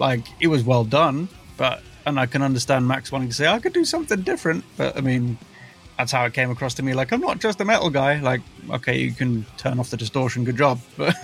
Like 0.00 0.24
it 0.40 0.48
was 0.48 0.64
well 0.64 0.82
done, 0.82 1.28
but 1.56 1.80
and 2.04 2.18
I 2.18 2.26
can 2.26 2.42
understand 2.42 2.88
Max 2.88 3.12
wanting 3.12 3.28
to 3.28 3.34
say 3.36 3.46
I 3.46 3.60
could 3.60 3.72
do 3.72 3.84
something 3.84 4.22
different, 4.22 4.64
but 4.76 4.96
I 4.96 5.00
mean 5.00 5.38
that's 5.98 6.12
how 6.12 6.24
it 6.26 6.32
came 6.34 6.50
across 6.50 6.74
to 6.74 6.82
me. 6.82 6.92
Like 6.94 7.12
I'm 7.12 7.20
not 7.20 7.40
just 7.40 7.60
a 7.60 7.64
metal 7.64 7.90
guy. 7.90 8.20
Like 8.20 8.40
okay, 8.70 8.98
you 8.98 9.12
can 9.12 9.44
turn 9.56 9.78
off 9.80 9.90
the 9.90 9.96
distortion. 9.96 10.44
Good 10.44 10.56
job. 10.58 10.80
But 10.96 11.14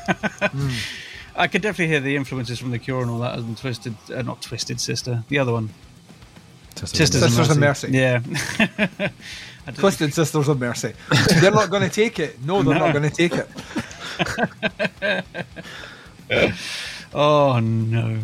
I 1.35 1.47
could 1.49 1.63
definitely 1.63 1.89
hear 1.89 2.01
the 2.01 2.15
influences 2.15 2.59
from 2.59 2.73
the 2.73 2.79
Cure 2.79 3.01
and 3.01 3.11
all 3.11 3.21
that, 3.21 3.39
and 3.39 3.57
Twisted, 3.57 3.95
uh, 4.15 4.21
not 4.21 4.43
Twisted 4.43 4.79
Sister, 4.81 5.25
the 5.29 5.39
other 5.39 5.53
one, 5.53 5.71
Sisters, 6.75 7.11
Sisters 7.23 7.51
of 7.51 7.59
Mercy. 7.59 7.89
Yeah. 7.91 8.21
Twisted 9.75 10.13
Sisters 10.13 10.49
of 10.49 10.61
Mercy. 10.61 10.93
They're 11.41 11.51
not 11.51 11.71
going 11.71 11.85
to 11.85 11.89
take 11.89 12.19
it. 12.19 12.43
No, 12.45 12.63
they're 12.63 12.75
No. 12.75 12.87
not 12.87 12.93
going 12.95 13.09
to 13.11 13.17
take 13.17 13.33
it. 13.33 13.49
oh 17.15 17.61
no. 17.61 18.19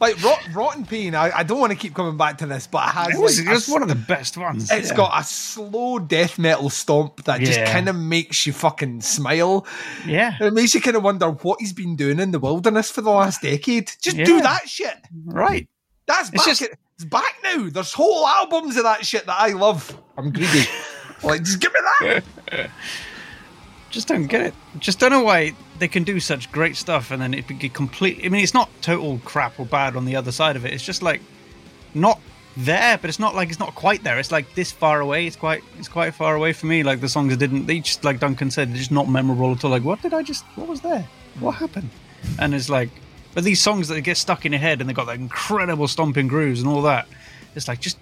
Like 0.00 0.22
rot, 0.22 0.40
Rotten 0.54 0.84
Pain, 0.84 1.14
I, 1.14 1.38
I 1.38 1.42
don't 1.42 1.58
want 1.60 1.72
to 1.72 1.78
keep 1.78 1.94
coming 1.94 2.16
back 2.16 2.38
to 2.38 2.46
this, 2.46 2.66
but 2.66 2.88
it 2.88 2.92
has 2.92 3.08
It 3.14 3.18
was, 3.20 3.44
like 3.44 3.56
it 3.56 3.68
a 3.68 3.72
one 3.72 3.82
of 3.82 3.88
the 3.88 3.94
best 3.94 4.36
ones. 4.36 4.70
It's 4.70 4.90
yeah. 4.90 4.96
got 4.96 5.20
a 5.20 5.24
slow 5.24 5.98
death 5.98 6.38
metal 6.38 6.70
stomp 6.70 7.24
that 7.24 7.40
just 7.40 7.60
kind 7.72 7.88
of 7.88 7.96
makes 7.96 8.46
you 8.46 8.52
fucking 8.52 9.00
smile. 9.00 9.66
yeah, 10.06 10.36
And 10.38 10.48
it 10.48 10.52
makes 10.54 10.74
you 10.74 10.80
kind 10.80 10.96
of 10.96 11.02
wonder 11.02 11.30
what 11.30 11.60
he's 11.60 11.72
been 11.72 11.96
doing 11.96 12.18
in 12.20 12.30
the 12.30 12.38
wilderness 12.38 12.90
for 12.90 13.00
the 13.00 13.10
last 13.10 13.42
decade. 13.42 13.90
Just 14.02 14.16
do 14.16 14.40
that 14.42 14.68
shit. 14.68 14.96
right. 15.26 15.68
That's 16.06 16.28
It's 16.28 16.44
back. 16.44 16.56
just- 16.56 16.62
it's 16.96 17.04
back 17.06 17.34
now. 17.42 17.68
There's 17.70 17.92
whole 17.92 18.24
albums 18.26 18.76
of 18.76 18.84
that 18.84 19.04
shit 19.04 19.26
that 19.26 19.36
I 19.40 19.48
love. 19.48 20.00
I'm 20.16 20.30
greedy. 20.30 20.62
like, 21.24 21.42
just 21.42 21.58
give 21.60 21.72
me 21.72 21.80
that. 22.52 22.70
Just 23.94 24.08
don't 24.08 24.26
get 24.26 24.40
it. 24.40 24.54
Just 24.80 24.98
don't 24.98 25.12
know 25.12 25.22
why 25.22 25.52
they 25.78 25.86
can 25.86 26.02
do 26.02 26.18
such 26.18 26.50
great 26.50 26.74
stuff 26.74 27.12
and 27.12 27.22
then 27.22 27.32
it 27.32 27.46
be 27.46 27.68
complete. 27.68 28.22
I 28.24 28.28
mean, 28.28 28.42
it's 28.42 28.52
not 28.52 28.68
total 28.82 29.20
crap 29.24 29.60
or 29.60 29.66
bad 29.66 29.94
on 29.94 30.04
the 30.04 30.16
other 30.16 30.32
side 30.32 30.56
of 30.56 30.66
it. 30.66 30.72
It's 30.72 30.84
just 30.84 31.00
like 31.00 31.22
not 31.94 32.20
there, 32.56 32.98
but 32.98 33.08
it's 33.08 33.20
not 33.20 33.36
like 33.36 33.50
it's 33.50 33.60
not 33.60 33.76
quite 33.76 34.02
there. 34.02 34.18
It's 34.18 34.32
like 34.32 34.52
this 34.56 34.72
far 34.72 34.98
away. 34.98 35.28
It's 35.28 35.36
quite 35.36 35.62
it's 35.78 35.86
quite 35.86 36.12
far 36.12 36.34
away 36.34 36.52
for 36.52 36.66
me. 36.66 36.82
Like 36.82 37.00
the 37.00 37.08
songs 37.08 37.36
didn't. 37.36 37.66
They 37.66 37.78
just 37.78 38.02
like 38.02 38.18
Duncan 38.18 38.50
said, 38.50 38.70
they're 38.70 38.78
just 38.78 38.90
not 38.90 39.08
memorable 39.08 39.52
at 39.52 39.64
all. 39.64 39.70
Like 39.70 39.84
what 39.84 40.02
did 40.02 40.12
I 40.12 40.24
just? 40.24 40.44
What 40.56 40.66
was 40.66 40.80
there? 40.80 41.06
What 41.38 41.52
happened? 41.52 41.90
And 42.40 42.52
it's 42.52 42.68
like, 42.68 42.90
but 43.32 43.44
these 43.44 43.60
songs 43.60 43.86
that 43.86 44.00
get 44.00 44.16
stuck 44.16 44.44
in 44.44 44.50
your 44.50 44.60
head 44.60 44.80
and 44.80 44.90
they 44.90 44.94
got 44.94 45.06
that 45.06 45.20
incredible 45.20 45.86
stomping 45.86 46.26
grooves 46.26 46.60
and 46.60 46.68
all 46.68 46.82
that. 46.82 47.06
It's 47.54 47.68
like 47.68 47.78
just 47.78 47.96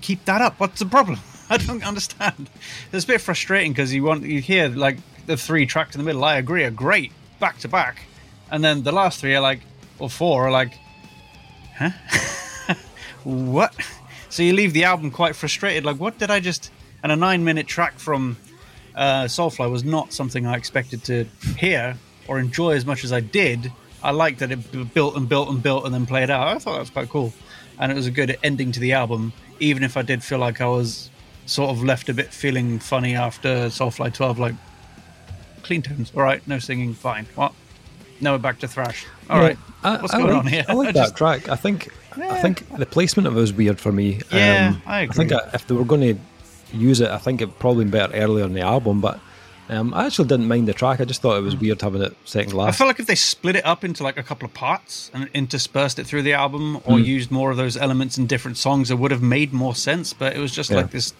keep 0.00 0.24
that 0.24 0.40
up. 0.40 0.58
What's 0.58 0.78
the 0.78 0.86
problem? 0.86 1.18
I 1.50 1.58
don't 1.58 1.86
understand. 1.86 2.48
It's 2.92 3.04
a 3.04 3.06
bit 3.06 3.20
frustrating 3.20 3.72
because 3.72 3.92
you 3.92 4.04
want 4.04 4.22
you 4.22 4.40
hear 4.40 4.70
like 4.70 4.96
the 5.26 5.36
three 5.36 5.66
tracks 5.66 5.94
in 5.94 6.00
the 6.00 6.04
middle. 6.04 6.24
I 6.24 6.36
agree, 6.36 6.64
are 6.64 6.70
great 6.70 7.12
back 7.40 7.58
to 7.58 7.68
back, 7.68 8.04
and 8.50 8.62
then 8.62 8.82
the 8.82 8.92
last 8.92 9.20
three 9.20 9.34
are 9.34 9.40
like, 9.40 9.60
or 9.98 10.08
four 10.08 10.46
are 10.46 10.50
like, 10.50 10.78
huh? 11.76 11.90
what? 13.24 13.74
So 14.30 14.42
you 14.42 14.52
leave 14.52 14.72
the 14.72 14.84
album 14.84 15.10
quite 15.10 15.36
frustrated. 15.36 15.84
Like, 15.84 15.96
what 15.96 16.18
did 16.18 16.30
I 16.30 16.40
just? 16.40 16.70
And 17.02 17.12
a 17.12 17.16
nine-minute 17.16 17.66
track 17.66 17.98
from 17.98 18.36
uh, 18.94 19.24
Soulfly 19.24 19.70
was 19.70 19.84
not 19.84 20.12
something 20.12 20.46
I 20.46 20.56
expected 20.56 21.04
to 21.04 21.24
hear 21.58 21.96
or 22.26 22.38
enjoy 22.38 22.72
as 22.72 22.86
much 22.86 23.04
as 23.04 23.12
I 23.12 23.20
did. 23.20 23.70
I 24.02 24.10
liked 24.10 24.38
that 24.40 24.50
it 24.50 24.94
built 24.94 25.16
and 25.16 25.28
built 25.28 25.48
and 25.48 25.62
built 25.62 25.84
and 25.84 25.94
then 25.94 26.06
played 26.06 26.30
out. 26.30 26.48
I 26.48 26.58
thought 26.58 26.72
that 26.72 26.80
was 26.80 26.90
quite 26.90 27.08
cool, 27.08 27.32
and 27.78 27.92
it 27.92 27.94
was 27.94 28.06
a 28.06 28.10
good 28.10 28.36
ending 28.42 28.72
to 28.72 28.80
the 28.80 28.92
album. 28.92 29.32
Even 29.60 29.82
if 29.82 29.96
I 29.96 30.02
did 30.02 30.22
feel 30.22 30.38
like 30.38 30.60
I 30.60 30.66
was 30.66 31.10
sort 31.46 31.70
of 31.70 31.84
left 31.84 32.08
a 32.08 32.14
bit 32.14 32.32
feeling 32.32 32.78
funny 32.78 33.14
after 33.14 33.66
Soulfly 33.66 34.12
12, 34.12 34.38
like 34.38 34.54
clean 35.64 35.82
tones, 35.82 36.12
all 36.14 36.22
right, 36.22 36.46
no 36.46 36.58
singing, 36.58 36.94
fine. 36.94 37.26
What? 37.34 37.52
Now 38.20 38.32
we're 38.32 38.38
back 38.38 38.60
to 38.60 38.68
thrash. 38.68 39.06
All 39.28 39.40
right, 39.40 39.58
I, 39.82 39.96
what's 40.00 40.14
I 40.14 40.18
going 40.18 40.30
like, 40.34 40.38
on 40.44 40.46
here? 40.46 40.64
I 40.68 40.72
like 40.74 40.94
that 41.00 41.16
track. 41.16 41.48
I 41.48 41.56
think 41.56 41.88
I 42.16 42.40
think 42.40 42.68
the 42.76 42.86
placement 42.86 43.26
of 43.26 43.36
it 43.36 43.40
was 43.40 43.52
weird 43.52 43.80
for 43.80 43.90
me. 43.92 44.16
Um, 44.16 44.38
Yeah, 44.38 44.76
I 44.86 45.00
I 45.00 45.06
think 45.08 45.32
if 45.52 45.66
they 45.66 45.74
were 45.74 45.84
going 45.84 46.00
to 46.02 46.76
use 46.76 47.00
it, 47.00 47.10
I 47.10 47.18
think 47.18 47.40
it 47.42 47.58
probably 47.58 47.84
better 47.86 48.14
earlier 48.14 48.44
in 48.44 48.52
the 48.54 48.60
album. 48.60 49.00
But 49.00 49.18
um, 49.68 49.92
I 49.94 50.06
actually 50.06 50.28
didn't 50.28 50.46
mind 50.46 50.68
the 50.68 50.74
track. 50.74 51.00
I 51.00 51.04
just 51.04 51.22
thought 51.22 51.36
it 51.36 51.42
was 51.42 51.56
weird 51.56 51.80
having 51.82 52.02
it 52.02 52.14
second 52.24 52.52
Hmm. 52.52 52.60
I 52.60 52.64
last. 52.64 52.78
feel 52.78 52.86
like 52.86 53.00
if 53.00 53.06
they 53.06 53.14
split 53.16 53.56
it 53.56 53.66
up 53.66 53.82
into 53.82 54.04
like 54.04 54.16
a 54.16 54.22
couple 54.22 54.46
of 54.46 54.54
parts 54.54 55.10
and 55.12 55.28
interspersed 55.34 55.98
it 55.98 56.06
through 56.06 56.22
the 56.22 56.34
album, 56.34 56.76
or 56.84 56.98
Hmm. 56.98 57.04
used 57.04 57.30
more 57.32 57.50
of 57.50 57.56
those 57.56 57.76
elements 57.76 58.16
in 58.16 58.26
different 58.26 58.58
songs, 58.58 58.90
it 58.90 58.98
would 58.98 59.10
have 59.10 59.22
made 59.22 59.52
more 59.52 59.74
sense. 59.74 60.12
But 60.12 60.36
it 60.36 60.38
was 60.38 60.52
just 60.52 60.70
Yeah. 60.70 60.76
like 60.78 60.90
this 60.92 61.14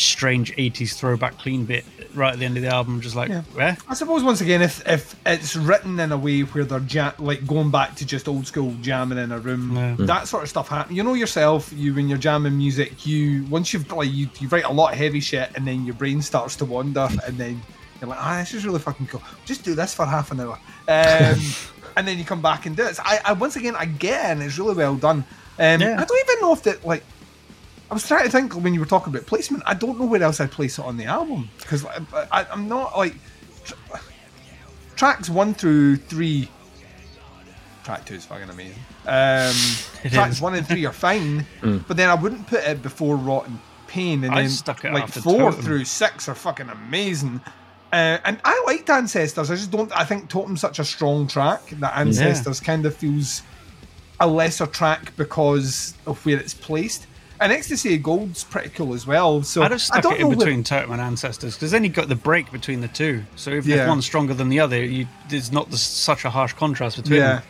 strange 0.00 0.54
'80s 0.56 0.94
throwback 0.94 1.38
clean 1.38 1.64
bit 1.64 1.84
right 2.14 2.32
at 2.32 2.38
the 2.38 2.44
end 2.44 2.56
of 2.56 2.62
the 2.62 2.68
album, 2.68 3.00
just 3.00 3.14
like, 3.14 3.28
Yeah. 3.28 3.42
where? 3.52 3.76
I 3.88 3.94
suppose 3.94 4.22
once 4.24 4.40
again, 4.40 4.62
if 4.62 4.86
if 4.88 5.14
it's 5.26 5.54
written 5.56 6.00
in 6.00 6.10
a 6.12 6.16
way 6.16 6.40
where 6.40 6.64
they're 6.64 6.80
jam- 6.80 7.12
like 7.18 7.46
going 7.46 7.70
back 7.70 7.94
to 7.96 8.06
just 8.06 8.26
old 8.28 8.46
school 8.46 8.74
jamming 8.80 9.18
in 9.18 9.30
a 9.30 9.38
room, 9.38 9.76
Yeah. 9.76 9.94
that 10.06 10.26
sort 10.28 10.42
of 10.42 10.48
stuff 10.48 10.68
happens. 10.68 10.96
You 10.96 11.02
know 11.02 11.14
yourself, 11.14 11.70
you 11.74 11.94
when 11.94 12.08
you're 12.08 12.18
jamming 12.18 12.56
music, 12.56 13.06
you 13.06 13.44
once 13.50 13.72
you've 13.72 13.90
like 13.92 14.10
you, 14.12 14.28
you 14.40 14.48
write 14.48 14.64
a 14.64 14.72
lot 14.72 14.92
of 14.92 14.98
heavy 14.98 15.20
shit, 15.20 15.50
and 15.54 15.66
then 15.66 15.84
your 15.84 15.94
brain 15.94 16.22
starts 16.22 16.56
to 16.56 16.64
wander, 16.64 17.08
and 17.26 17.36
then 17.38 17.60
you're 18.00 18.08
like, 18.10 18.18
ah, 18.20 18.38
this 18.38 18.54
is 18.54 18.64
really 18.64 18.78
fucking 18.80 19.06
cool. 19.06 19.22
Just 19.44 19.62
do 19.64 19.74
this 19.74 19.92
for 19.94 20.06
half 20.06 20.30
an 20.32 20.40
hour, 20.40 20.58
um, 20.88 21.40
and 21.96 22.06
then 22.08 22.16
you 22.18 22.24
come 22.24 22.40
back 22.40 22.64
and 22.66 22.76
do 22.76 22.84
it. 22.86 22.96
So 22.96 23.02
I, 23.04 23.20
I 23.24 23.32
once 23.34 23.56
again 23.56 23.74
I 23.76 23.84
get 23.84 24.24
and 24.30 24.42
it's 24.42 24.58
really 24.58 24.74
well 24.74 24.94
done. 24.96 25.24
Um, 25.60 25.80
Yeah. 25.80 26.00
I 26.00 26.04
don't 26.04 26.20
even 26.30 26.40
know 26.40 26.52
if 26.52 26.62
that 26.64 26.84
like. 26.86 27.04
I 27.90 27.94
was 27.94 28.06
trying 28.06 28.24
to 28.24 28.30
think 28.30 28.54
when 28.54 28.74
you 28.74 28.80
were 28.80 28.86
talking 28.86 29.12
about 29.12 29.26
placement. 29.26 29.62
I 29.66 29.74
don't 29.74 29.98
know 29.98 30.04
where 30.04 30.22
else 30.22 30.40
I'd 30.40 30.50
place 30.50 30.78
it 30.78 30.84
on 30.84 30.96
the 30.96 31.06
album 31.06 31.48
because 31.58 31.84
I, 31.86 32.46
I'm 32.50 32.68
not 32.68 32.96
like 32.96 33.14
tr- 33.64 33.74
tracks 34.96 35.30
one 35.30 35.54
through 35.54 35.96
three. 35.96 36.50
Track 37.84 38.04
two 38.04 38.14
is 38.14 38.26
fucking 38.26 38.50
amazing. 38.50 38.78
Um, 39.06 39.54
tracks 40.10 40.36
is. 40.36 40.40
one 40.42 40.54
and 40.54 40.66
three 40.66 40.84
are 40.84 40.92
fine, 40.92 41.46
but 41.62 41.96
then 41.96 42.10
I 42.10 42.14
wouldn't 42.14 42.46
put 42.46 42.60
it 42.64 42.82
before 42.82 43.16
Rot 43.16 43.46
in 43.46 43.58
Pain, 43.86 44.24
and 44.24 44.34
I 44.34 44.42
then 44.42 44.50
stuck 44.50 44.84
it 44.84 44.92
like 44.92 45.08
four 45.08 45.50
Totem. 45.50 45.62
through 45.62 45.84
six 45.86 46.28
are 46.28 46.34
fucking 46.34 46.68
amazing. 46.68 47.40
Uh, 47.90 48.18
and 48.22 48.38
I 48.44 48.62
liked 48.66 48.90
Ancestors. 48.90 49.50
I 49.50 49.54
just 49.54 49.70
don't. 49.70 49.90
I 49.98 50.04
think 50.04 50.28
Totem's 50.28 50.60
such 50.60 50.78
a 50.78 50.84
strong 50.84 51.26
track 51.26 51.62
that 51.70 51.96
Ancestors 51.96 52.60
kind 52.60 52.84
of 52.84 52.94
feels 52.94 53.40
a 54.20 54.26
lesser 54.26 54.66
track 54.66 55.16
because 55.16 55.94
of 56.06 56.24
where 56.26 56.38
it's 56.38 56.52
placed. 56.52 57.06
And 57.40 57.52
Ecstasy 57.52 57.94
of 57.94 58.02
Gold's 58.02 58.42
pretty 58.44 58.70
cool 58.70 58.94
as 58.94 59.06
well. 59.06 59.42
So 59.42 59.62
I'd 59.62 59.70
have 59.70 59.80
stuck 59.80 60.02
don't 60.02 60.14
it 60.14 60.16
in 60.16 60.22
know 60.22 60.28
where- 60.28 60.36
between 60.38 60.64
Totem 60.64 60.90
and 60.92 61.00
Ancestors 61.00 61.54
because 61.54 61.70
then 61.70 61.84
you 61.84 61.90
got 61.90 62.08
the 62.08 62.16
break 62.16 62.50
between 62.50 62.80
the 62.80 62.88
two. 62.88 63.22
So 63.36 63.50
even 63.52 63.70
Yeah. 63.70 63.82
if 63.82 63.88
one's 63.88 64.04
stronger 64.04 64.34
than 64.34 64.48
the 64.48 64.60
other, 64.60 64.82
you, 64.84 65.06
there's 65.28 65.52
not 65.52 65.70
this, 65.70 65.82
such 65.82 66.24
a 66.24 66.30
harsh 66.30 66.52
contrast 66.54 66.96
between 66.96 67.20
Yeah. 67.20 67.34
them. 67.36 67.42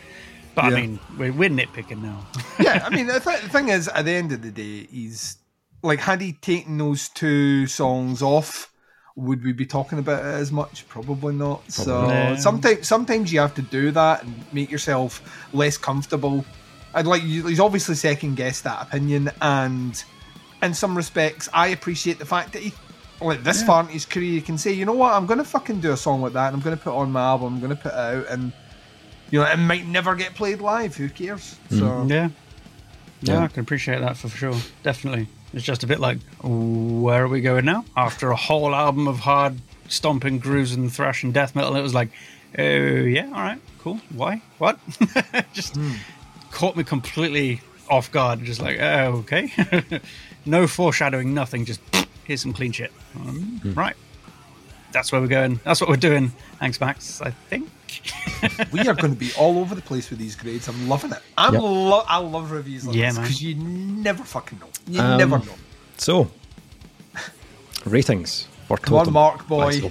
But 0.55 0.65
Yeah. 0.65 0.77
I 0.77 0.81
mean, 0.81 0.99
we're, 1.17 1.33
we're 1.33 1.49
nitpicking 1.49 2.01
now. 2.01 2.25
yeah, 2.59 2.83
I 2.85 2.89
mean, 2.95 3.07
the, 3.07 3.19
th- 3.19 3.41
the 3.41 3.49
thing 3.49 3.69
is, 3.69 3.87
at 3.87 4.05
the 4.05 4.11
end 4.11 4.31
of 4.31 4.41
the 4.41 4.51
day, 4.51 4.85
he's 4.91 5.37
like, 5.81 5.99
had 5.99 6.21
he 6.21 6.33
taken 6.33 6.77
those 6.77 7.09
two 7.09 7.65
songs 7.67 8.21
off, 8.21 8.71
would 9.15 9.43
we 9.43 9.51
be 9.53 9.65
talking 9.65 9.99
about 9.99 10.23
it 10.23 10.27
as 10.27 10.51
much? 10.51 10.87
Probably 10.87 11.33
not. 11.33 11.69
so. 11.71 12.07
Yeah. 12.07 12.35
sometimes, 12.35 12.87
sometimes 12.87 13.33
you 13.33 13.39
have 13.39 13.53
to 13.55 13.61
do 13.61 13.91
that 13.91 14.23
and 14.23 14.45
make 14.53 14.69
yourself 14.71 15.21
less 15.53 15.77
comfortable. 15.77 16.45
I'd 16.93 17.07
like 17.07 17.23
you, 17.23 17.47
he's 17.47 17.59
obviously 17.59 17.95
second 17.95 18.35
guessed 18.35 18.63
that 18.63 18.81
opinion, 18.81 19.31
and 19.41 20.03
in 20.61 20.73
some 20.73 20.95
respects, 20.95 21.49
I 21.53 21.67
appreciate 21.67 22.19
the 22.19 22.25
fact 22.25 22.53
that 22.53 22.61
he. 22.61 22.73
Like 23.21 23.43
this 23.43 23.61
far 23.63 23.83
in 23.83 23.89
his 23.89 24.05
career, 24.05 24.31
you 24.31 24.41
can 24.41 24.57
say, 24.57 24.71
you 24.71 24.85
know 24.85 24.93
what, 24.93 25.11
I'm 25.11 25.25
going 25.25 25.39
to 25.39 25.43
fucking 25.43 25.81
do 25.81 25.91
a 25.91 25.97
song 25.97 26.21
like 26.21 26.31
that, 26.31 26.47
and 26.47 26.55
I'm 26.55 26.61
going 26.61 26.77
to 26.77 26.81
put 26.81 26.93
on 26.93 27.11
my 27.11 27.19
album, 27.19 27.55
I'm 27.55 27.59
going 27.59 27.75
to 27.75 27.75
put 27.75 27.91
it 27.91 27.97
out, 27.97 28.27
and 28.29 28.53
you 29.29 29.39
know, 29.39 29.45
it 29.45 29.57
might 29.57 29.85
never 29.85 30.15
get 30.15 30.35
played 30.35 30.61
live. 30.61 30.95
Who 30.95 31.09
cares? 31.09 31.57
Mm. 31.69 31.79
So 31.79 32.05
Yeah. 32.07 32.15
yeah. 32.15 32.29
Yeah. 33.21 33.43
I 33.43 33.47
can 33.47 33.61
appreciate 33.61 33.99
that 33.99 34.17
for 34.17 34.29
sure. 34.29 34.55
Definitely. 34.83 35.27
It's 35.53 35.65
just 35.65 35.83
a 35.83 35.87
bit 35.87 35.99
like, 35.99 36.19
where 36.41 37.23
are 37.25 37.27
we 37.27 37.41
going 37.41 37.65
now? 37.65 37.83
After 37.97 38.31
a 38.31 38.35
whole 38.35 38.73
album 38.73 39.07
of 39.07 39.19
hard 39.19 39.57
stomping 39.87 40.39
grooves 40.39 40.73
and 40.73 40.91
thrash 40.91 41.23
and 41.23 41.33
death 41.33 41.55
metal, 41.55 41.75
it 41.75 41.81
was 41.81 41.93
like, 41.93 42.09
oh, 42.57 42.63
yeah, 42.63 43.25
all 43.25 43.41
right, 43.41 43.59
cool. 43.79 43.99
Why? 44.13 44.41
What? 44.59 44.79
just 45.53 45.75
hmm. 45.75 45.93
Caught 46.51 46.75
me 46.75 46.83
completely 46.83 47.61
off 47.89 48.11
guard. 48.11 48.43
Just 48.43 48.61
like, 48.61 48.79
oh, 48.79 49.23
okay. 49.25 49.51
no 50.45 50.67
foreshadowing, 50.67 51.33
nothing. 51.33 51.65
Just 51.65 51.81
here's 52.23 52.41
some 52.41 52.53
clean 52.53 52.71
shit. 52.71 52.91
Um, 53.15 53.61
Right. 53.75 53.95
that's 54.91 55.11
where 55.11 55.19
we're 55.21 55.27
going. 55.27 55.59
That's 55.63 55.81
what 55.81 55.89
we're 55.89 55.95
doing. 55.97 56.31
Thanks, 56.59 56.79
Max. 56.79 57.21
I 57.21 57.31
think. 57.31 57.69
we 58.71 58.81
are 58.81 58.93
going 58.93 59.13
to 59.13 59.19
be 59.19 59.31
all 59.37 59.57
over 59.57 59.73
the 59.73 59.81
place 59.81 60.09
with 60.11 60.19
these 60.19 60.35
grades. 60.35 60.67
I'm 60.67 60.87
loving 60.87 61.11
it. 61.11 61.19
I'm 61.37 61.53
Yep. 61.53 61.61
lo- 61.63 62.03
I 62.07 62.17
love 62.17 62.51
reviews 62.51 62.85
like 62.85 62.95
Yeah, 62.95 63.07
this 63.07 63.15
man. 63.17 63.23
because 63.25 63.41
you 63.41 63.55
never 63.55 64.23
fucking 64.23 64.59
know. 64.59 64.67
You 64.87 65.01
Um, 65.01 65.17
never 65.17 65.39
know. 65.39 65.55
So, 65.97 66.29
ratings 67.85 68.47
for 68.67 68.77
Come 68.77 68.95
on, 68.97 69.11
Mark 69.13 69.47
boy. 69.47 69.81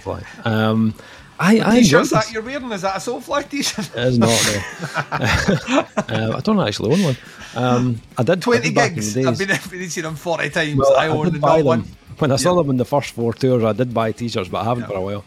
Um, 0.45 0.95
I, 1.41 1.59
I 1.61 1.77
enjoyed 1.77 1.83
T-shirts 1.83 2.11
this. 2.11 2.25
that 2.27 2.33
you're 2.33 2.43
wearing 2.43 2.73
is 2.73 2.83
that 2.83 2.97
a 2.97 2.99
Soulfly 2.99 3.49
t-shirt? 3.49 3.91
It 3.97 4.05
is 4.09 4.19
not 4.19 4.29
no. 4.29 5.79
uh, 6.09 6.37
I 6.37 6.41
don't 6.41 6.59
actually 6.61 6.93
own 6.95 7.03
one. 7.03 7.17
Um, 7.55 8.01
I 8.17 8.23
did 8.23 8.39
I 8.39 8.41
Twenty 8.41 8.63
did 8.69 8.75
back 8.75 8.91
in 8.91 8.95
gigs. 8.97 9.17
I've 9.17 9.39
been 9.39 9.89
seen 9.91 10.03
them 10.05 10.17
forty 10.17 10.51
times. 10.51 10.77
Well, 10.77 10.97
I 10.97 11.05
I, 11.07 11.09
own 11.09 11.25
did 11.27 11.35
the 11.35 11.39
buy 11.39 11.59
not 11.59 11.65
one. 11.65 11.85
when 12.19 12.33
I 12.33 12.37
saw 12.37 12.55
Yeah. 12.57 12.63
them 12.63 12.71
in 12.71 12.77
the 12.77 12.85
first 12.85 13.11
four 13.11 13.33
tours. 13.33 13.63
I 13.65 13.73
did 13.73 13.95
buy 13.95 14.13
t-shirts, 14.13 14.49
but 14.49 14.59
I 14.63 14.65
haven't 14.65 14.87
for 14.87 14.95
a 14.97 15.01
while. 15.01 15.25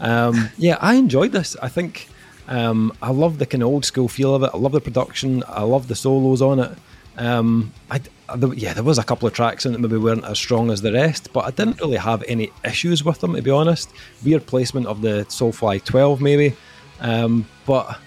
Um, 0.00 0.48
yeah, 0.58 0.78
I 0.80 0.94
enjoyed 0.94 1.32
this. 1.32 1.56
I 1.62 1.68
think 1.68 2.08
um, 2.48 2.92
I 3.02 3.10
love 3.10 3.38
the 3.38 3.46
kind 3.46 3.62
of 3.62 3.68
old 3.68 3.84
school 3.84 4.08
feel 4.08 4.34
of 4.34 4.42
it. 4.42 4.50
I 4.52 4.56
love 4.58 4.72
the 4.72 4.80
production. 4.80 5.42
I 5.48 5.62
love 5.62 5.88
the 5.88 5.94
solos 5.94 6.42
on 6.42 6.58
it. 6.60 6.72
Um, 7.18 7.72
I, 7.90 7.96
I- 7.96 8.00
there- 8.36 8.54
yeah, 8.54 8.72
there 8.74 8.82
was 8.84 8.98
a 8.98 9.04
couple 9.04 9.26
of 9.28 9.34
tracks 9.34 9.64
in 9.66 9.72
it 9.74 9.80
that 9.80 9.88
maybe 9.88 9.96
weren't 9.96 10.24
as 10.24 10.38
strong 10.38 10.70
as 10.70 10.82
the 10.82 10.92
rest, 10.92 11.32
but 11.32 11.44
I 11.44 11.50
didn't 11.50 11.80
really 11.80 11.96
have 11.96 12.22
any 12.28 12.50
issues 12.64 13.04
with 13.04 13.20
them 13.20 13.34
to 13.34 13.42
be 13.42 13.50
honest. 13.50 13.90
Weird 14.24 14.46
placement 14.46 14.86
of 14.86 15.02
the 15.02 15.24
Soulfly 15.28 15.82
12 15.84 16.20
maybe, 16.20 16.54
um, 17.00 17.46
but 17.66 17.98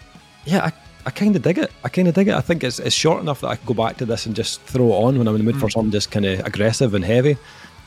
yeah, 0.45 0.65
I, 0.65 0.73
I 1.07 1.11
kind 1.11 1.35
of 1.35 1.41
dig 1.41 1.57
it. 1.57 1.71
I 1.83 1.89
kind 1.89 2.07
of 2.07 2.13
dig 2.15 2.27
it. 2.27 2.33
I 2.35 2.41
think 2.41 2.63
it's, 2.63 2.79
it's 2.79 2.95
short 2.95 3.21
enough 3.21 3.41
that 3.41 3.47
I 3.47 3.55
can 3.55 3.65
go 3.65 3.73
back 3.73 3.97
to 3.97 4.05
this 4.05 4.25
and 4.25 4.35
just 4.35 4.61
throw 4.61 4.87
it 4.87 4.95
on 5.05 5.17
when 5.17 5.27
I'm 5.27 5.35
in 5.35 5.45
the 5.45 5.51
mood 5.51 5.59
for 5.59 5.69
something 5.69 5.91
just 5.91 6.11
kind 6.11 6.25
of 6.25 6.39
aggressive 6.45 6.93
and 6.93 7.03
heavy. 7.05 7.37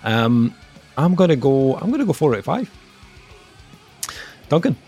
Um, 0.05 0.55
I'm 0.97 1.15
gonna 1.15 1.37
go. 1.37 1.77
I'm 1.77 1.91
gonna 1.91 2.05
go 2.05 2.13
four 2.13 2.33
out 2.35 2.39
of 2.41 2.45
five. 2.45 2.71
Duncan, 4.49 4.75
what 4.75 4.79
do 4.79 4.83
you 4.83 4.88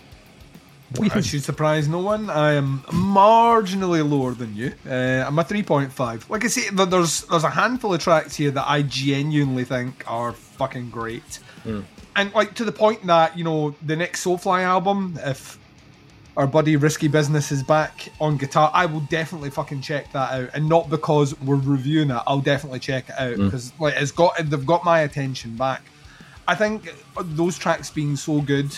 I 0.99 1.09
think? 1.09 1.25
should 1.25 1.43
surprise 1.45 1.87
no 1.89 2.01
one. 2.01 2.31
I 2.31 2.53
am 2.55 2.81
marginally 2.89 4.09
lower 4.09 4.33
than 4.33 4.57
you. 4.57 4.73
Uh, 4.87 5.25
I'm 5.27 5.39
a 5.39 5.45
3.5. 5.45 6.29
Like 6.29 6.45
I 6.45 6.49
say, 6.49 6.69
there's 6.71 7.23
there's 7.23 7.45
a 7.45 7.51
handful 7.51 7.95
of 7.95 8.01
tracks 8.01 8.35
here 8.37 8.51
that 8.51 8.69
I 8.69 8.83
genuinely 8.83 9.65
think 9.65 10.05
are 10.07 10.33
fucking 10.33 10.91
great, 10.91 11.39
and 12.17 12.35
like 12.35 12.55
to 12.55 12.65
the 12.65 12.73
point 12.73 13.07
that 13.07 13.39
you 13.39 13.45
know 13.45 13.75
the 13.87 13.95
next 13.97 14.25
Soulfly 14.25 14.63
album, 14.63 15.17
if 15.25 15.59
our 16.37 16.47
buddy 16.47 16.77
Risky 16.77 17.09
Business 17.09 17.53
is 17.53 17.63
back 17.63 18.09
on 18.21 18.37
guitar, 18.37 18.71
I 18.75 18.87
will 18.87 19.01
definitely 19.01 19.51
fucking 19.51 19.83
check 19.83 20.11
that 20.13 20.33
out, 20.33 20.51
and 20.55 20.69
not 20.69 20.91
because 20.91 21.39
we're 21.41 21.57
reviewing 21.57 22.11
it. 22.11 22.23
I'll 22.27 22.41
definitely 22.41 22.81
check 22.81 23.09
it 23.11 23.15
out 23.19 23.37
because 23.37 23.73
like 23.79 23.95
it's 23.97 24.11
got 24.13 24.37
they've 24.39 24.67
got 24.67 24.85
my 24.85 25.01
attention 25.01 25.57
back. 25.57 25.83
I 26.49 26.57
think 26.57 26.93
those 27.17 27.57
tracks 27.59 27.91
being 27.91 28.17
so 28.17 28.41
good 28.41 28.77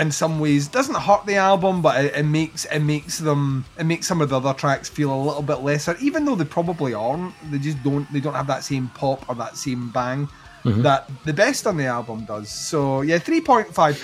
in 0.00 0.10
some 0.10 0.40
ways 0.40 0.68
doesn't 0.68 0.96
hurt 0.96 1.26
the 1.26 1.36
album, 1.36 1.82
but 1.82 2.04
it, 2.04 2.14
it 2.14 2.24
makes 2.24 2.64
it 2.64 2.80
makes 2.80 3.18
them 3.18 3.64
it 3.78 3.84
makes 3.84 4.06
some 4.06 4.20
of 4.20 4.30
the 4.30 4.36
other 4.36 4.54
tracks 4.54 4.88
feel 4.88 5.12
a 5.12 5.20
little 5.22 5.42
bit 5.42 5.60
lesser, 5.60 5.96
even 6.00 6.24
though 6.24 6.34
they 6.34 6.44
probably 6.44 6.94
aren't. 6.94 7.34
They 7.50 7.58
just 7.58 7.82
don't 7.82 8.10
they 8.12 8.20
don't 8.20 8.34
have 8.34 8.46
that 8.46 8.64
same 8.64 8.88
pop 8.88 9.28
or 9.28 9.34
that 9.36 9.56
same 9.56 9.90
bang 9.90 10.28
that 10.82 11.10
the 11.24 11.32
best 11.32 11.66
on 11.66 11.76
the 11.76 11.86
album 11.86 12.24
does. 12.24 12.50
So 12.50 13.02
yeah, 13.02 13.18
three 13.18 13.40
point 13.40 13.72
five. 13.74 13.96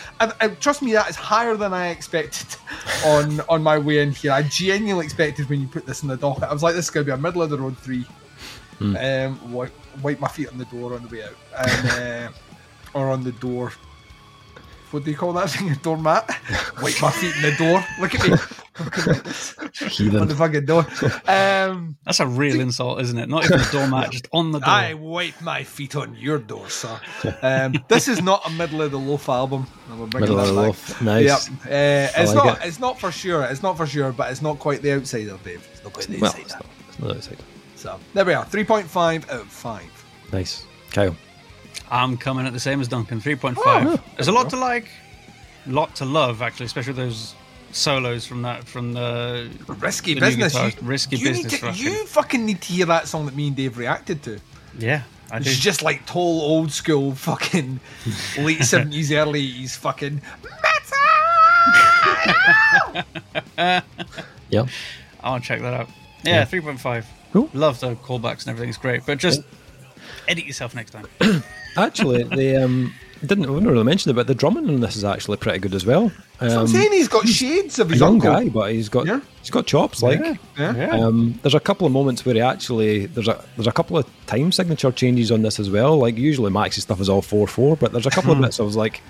Trust 0.61 0.82
me, 0.82 0.92
that 0.92 1.09
is 1.09 1.16
higher 1.16 1.56
than 1.56 1.72
I 1.72 1.88
expected 1.88 2.56
on 3.04 3.40
on 3.48 3.62
my 3.62 3.78
way 3.78 3.98
in 4.00 4.12
here. 4.12 4.32
I 4.32 4.42
genuinely 4.42 5.04
expected 5.04 5.48
when 5.48 5.61
you 5.61 5.68
put 5.68 5.87
this 5.87 6.02
in 6.02 6.09
the 6.09 6.16
docket, 6.16 6.44
I 6.44 6.52
was 6.52 6.62
like, 6.62 6.74
this 6.74 6.87
is 6.87 6.90
gonna 6.90 7.04
be 7.04 7.12
a 7.12 7.16
middle 7.16 7.42
of 7.42 7.50
the 7.50 7.59
road 7.59 7.76
three. 7.78 8.06
Um, 8.80 9.52
wipe, 9.52 9.72
wipe 10.02 10.20
my 10.20 10.28
feet 10.28 10.48
on 10.48 10.59
the 10.59 10.66
door 10.66 10.94
on 10.94 11.02
the 11.02 11.09
way 11.09 11.22
out, 11.22 11.35
and 11.59 11.90
uh, 12.94 12.98
or 12.98 13.11
on 13.11 13.24
the 13.24 13.32
door. 13.32 13.72
What 14.96 15.04
do 15.04 15.11
you 15.11 15.16
call 15.18 15.35
that 15.35 15.50
thing? 15.50 15.70
A 15.70 15.76
doormat? 15.76 16.26
Wipe 16.80 17.02
my 17.02 17.11
feet 17.11 17.37
in 17.37 17.42
the 17.42 17.54
door. 17.59 17.85
Look 18.00 18.14
at 18.14 18.22
me. 18.22 18.30
Look 18.30 18.98
at 18.98 20.20
on 20.22 20.26
the 20.28 20.35
fucking 20.35 20.64
door. 20.64 20.87
Um, 21.28 21.98
That's 22.06 22.18
a 22.20 22.26
real 22.26 22.61
insult, 22.61 23.02
isn't 23.02 23.18
it? 23.18 23.28
Not 23.28 23.44
even 23.44 23.61
a 23.61 23.70
doormat, 23.70 24.11
just 24.12 24.26
on 24.32 24.52
the 24.52 24.59
door. 24.61 24.68
I 24.70 24.94
wipe 24.94 25.38
my 25.42 25.64
feet 25.64 25.96
on 25.96 26.14
your 26.16 26.38
door, 26.38 26.70
sir. 26.70 26.98
Um, 27.42 27.74
this 27.88 28.09
is 28.09 28.22
not 28.22 28.46
a 28.46 28.50
middle 28.52 28.80
of 28.80 28.90
the 28.90 28.98
loaf 28.98 29.28
album. 29.28 29.66
and 29.90 30.14
Middle 30.14 30.40
of 30.40 30.46
the 30.46 30.52
loaf. 30.54 31.02
Nice. 31.02 31.50
Yep. 31.50 31.59
Uh, 31.66 31.68
it's 32.22 32.35
like 32.35 32.44
not. 32.46 32.62
it. 32.62 32.68
It's 32.68 32.80
not 32.80 32.98
for 32.98 33.12
sure. 33.12 33.42
It's 33.44 33.62
not 33.62 33.76
for 33.76 33.87
sure, 33.87 34.12
but 34.12 34.30
it's 34.30 34.40
not 34.40 34.59
quite 34.59 34.80
the 34.80 34.92
outside 34.92 35.28
outsider, 35.28 35.44
Dave. 35.44 35.68
It's 35.74 35.85
not 35.85 35.92
quite 35.92 36.06
the 36.06 36.18
Well, 36.20 36.30
outsider. 36.30 36.42
it's 36.46 36.54
not, 36.54 36.66
it's 36.88 36.98
not 37.00 37.16
outside. 37.16 37.38
So 37.76 38.00
there 38.14 38.24
we 38.24 38.32
are. 38.32 38.46
Three 38.46 38.64
point 38.64 38.87
five 38.87 39.28
out 39.30 39.40
of 39.42 39.48
five. 39.48 39.90
Nice, 40.32 40.64
Kyle. 40.90 41.14
I'm 41.90 42.16
coming 42.16 42.46
at 42.46 42.52
the 42.52 42.60
same 42.60 42.80
as 42.80 42.88
Duncan, 42.88 43.20
3.5. 43.20 43.54
Oh, 43.58 44.00
There's 44.16 44.28
a 44.28 44.32
lot 44.32 44.50
to 44.50 44.56
like, 44.56 44.88
lot 45.66 45.94
to 45.96 46.04
love, 46.04 46.42
actually, 46.42 46.66
especially 46.66 46.94
those 46.94 47.34
solos 47.72 48.26
from 48.26 48.42
that, 48.42 48.64
from 48.64 48.92
the. 48.92 49.48
Risky 49.68 50.14
The 50.14 50.20
business. 50.20 50.54
You, 50.54 50.70
risky 50.82 51.16
you 51.16 51.28
business 51.28 51.52
Need 51.52 51.58
to, 51.58 51.66
fucking- 51.66 51.82
you 51.84 52.06
fucking 52.06 52.46
need 52.46 52.60
to 52.62 52.72
hear 52.72 52.86
that 52.86 53.06
song 53.08 53.26
that 53.26 53.36
me 53.36 53.48
and 53.48 53.56
Dave 53.56 53.78
reacted 53.78 54.22
to. 54.24 54.38
Yeah, 54.78 55.02
I 55.30 55.38
do. 55.38 55.48
It's 55.50 55.58
just 55.58 55.82
like 55.82 56.04
tall, 56.06 56.40
old 56.42 56.70
school 56.72 57.14
fucking 57.14 57.80
late 58.38 58.62
seventies, 58.64 59.12
early 59.12 59.40
eighties 59.40 59.76
fucking 59.76 60.20
metal. 60.42 60.52
Yeah. 64.48 64.66
I 65.22 65.30
want 65.30 65.42
to 65.42 65.48
check 65.48 65.60
that 65.60 65.74
out. 65.74 65.88
Yeah, 66.22 66.44
3.5. 66.44 67.04
Cool. 67.32 67.50
Love 67.52 67.80
the 67.80 67.94
callbacks 67.96 68.12
and 68.12 68.22
everything. 68.22 68.48
everything's 68.48 68.76
great, 68.78 69.04
but 69.06 69.18
just 69.18 69.42
edit 70.28 70.44
yourself 70.46 70.74
next 70.74 70.90
time. 70.90 71.06
Actually, 71.76 72.22
they 72.24 72.56
um, 72.56 72.92
didn't. 73.20 73.48
We 73.50 73.54
didn't 73.60 73.68
really 73.70 73.84
mention 73.84 74.10
it, 74.10 74.14
but 74.14 74.26
the 74.26 74.34
drumming 74.34 74.68
on 74.68 74.80
this 74.80 74.96
is 74.96 75.04
actually 75.04 75.36
pretty 75.36 75.58
good 75.58 75.74
as 75.74 75.84
well. 75.84 76.10
So 76.40 76.46
I'm 76.46 76.58
Um, 76.60 76.66
saying 76.66 76.92
he's 76.92 77.08
got 77.08 77.26
shades 77.28 77.78
of 77.78 77.88
a 77.88 77.92
his 77.92 78.00
young 78.00 78.14
uncle. 78.14 78.32
guy, 78.32 78.48
but 78.48 78.72
he's 78.72 78.88
got 78.88 79.06
Yeah. 79.06 79.20
he's 79.40 79.50
got 79.50 79.66
chops. 79.66 80.02
Like, 80.02 80.20
Yeah. 80.58 80.90
Um, 80.90 81.38
there's 81.42 81.54
a 81.54 81.60
couple 81.60 81.86
of 81.86 81.92
moments 81.92 82.24
where 82.24 82.34
he 82.34 82.40
actually 82.40 83.06
there's 83.06 83.28
a 83.28 83.42
there's 83.56 83.66
a 83.66 83.72
couple 83.72 83.98
of 83.98 84.06
time 84.26 84.52
signature 84.52 84.90
changes 84.92 85.30
on 85.30 85.42
this 85.42 85.58
as 85.60 85.68
well. 85.70 85.98
Like 85.98 86.16
usually 86.16 86.50
Max's 86.50 86.84
stuff 86.84 87.00
is 87.00 87.08
all 87.08 87.22
four 87.22 87.46
four, 87.46 87.76
but 87.76 87.92
there's 87.92 88.06
a 88.06 88.10
couple 88.10 88.32
of 88.32 88.40
bits 88.40 88.58
I 88.58 88.62
was 88.62 88.76
like, 88.76 89.02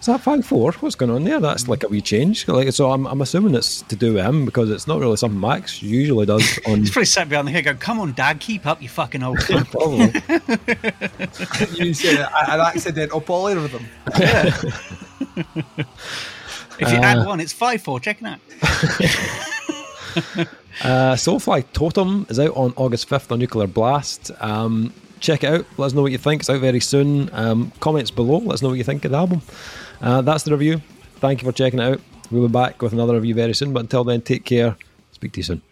is 0.00 0.06
that 0.06 0.20
five 0.20 0.46
four? 0.46 0.72
What's 0.72 0.94
going 0.94 1.10
on 1.10 1.24
there? 1.24 1.40
That's 1.40 1.68
like 1.68 1.84
a 1.84 1.88
wee 1.88 2.00
change. 2.00 2.48
Like 2.48 2.72
so, 2.72 2.90
I'm, 2.90 3.06
I'm 3.06 3.20
assuming 3.20 3.54
it's 3.54 3.82
to 3.82 3.96
do 3.96 4.14
with 4.14 4.24
him 4.24 4.46
because 4.46 4.70
it's 4.70 4.86
not 4.86 4.98
really 4.98 5.16
something 5.16 5.38
Max 5.38 5.82
usually 5.82 6.24
does 6.26 6.58
on. 6.66 6.78
He's 6.80 6.90
probably 6.90 7.04
sat 7.04 7.28
behind 7.28 7.46
the 7.48 7.52
hill 7.52 7.62
going, 7.62 7.76
Come 7.78 8.00
on, 8.00 8.12
Dad, 8.12 8.40
keep 8.40 8.66
up, 8.66 8.80
you 8.80 8.88
fucking 8.88 9.22
old 9.22 9.38
cunt. 9.38 9.70
Probably. 9.70 10.06
you 11.86 11.94
said 11.94 12.14
it, 12.14 12.28
an 12.48 12.60
accidental 12.60 13.20
polyrhythm. 13.20 13.84
If 16.82 16.90
you 16.90 16.96
add 16.96 17.26
one, 17.26 17.40
it's 17.40 17.52
5 17.52 17.82
4. 17.82 18.00
Check 18.00 18.22
it 18.22 18.26
out. 18.26 18.40
Uh, 20.82 21.14
Soulfly 21.14 21.64
Totem 21.74 22.26
is 22.30 22.40
out 22.40 22.56
on 22.56 22.72
August 22.76 23.08
5th 23.08 23.30
on 23.30 23.38
Nuclear 23.38 23.66
Blast. 23.66 24.30
Um, 24.40 24.94
check 25.20 25.44
it 25.44 25.52
out. 25.52 25.66
Let 25.76 25.86
us 25.86 25.92
know 25.92 26.02
what 26.02 26.12
you 26.12 26.18
think. 26.18 26.40
It's 26.40 26.48
out 26.48 26.60
very 26.60 26.80
soon. 26.80 27.28
Um, 27.34 27.72
comments 27.80 28.10
below. 28.10 28.38
Let 28.38 28.54
us 28.54 28.62
know 28.62 28.70
what 28.70 28.78
you 28.78 28.84
think 28.84 29.04
of 29.04 29.10
the 29.10 29.18
album. 29.18 29.42
Uh, 30.00 30.22
that's 30.22 30.44
the 30.44 30.52
review. 30.52 30.80
Thank 31.16 31.42
you 31.42 31.48
for 31.48 31.52
checking 31.52 31.78
it 31.78 31.82
out. 31.82 32.00
We'll 32.30 32.46
be 32.48 32.52
back 32.52 32.80
with 32.80 32.92
another 32.92 33.14
review 33.14 33.34
very 33.34 33.54
soon. 33.54 33.72
But 33.72 33.80
until 33.80 34.04
then, 34.04 34.22
take 34.22 34.44
care. 34.44 34.76
Speak 35.12 35.32
to 35.32 35.40
you 35.40 35.44
soon. 35.44 35.62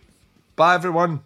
Bye 0.56 0.74
everyone. 0.74 1.20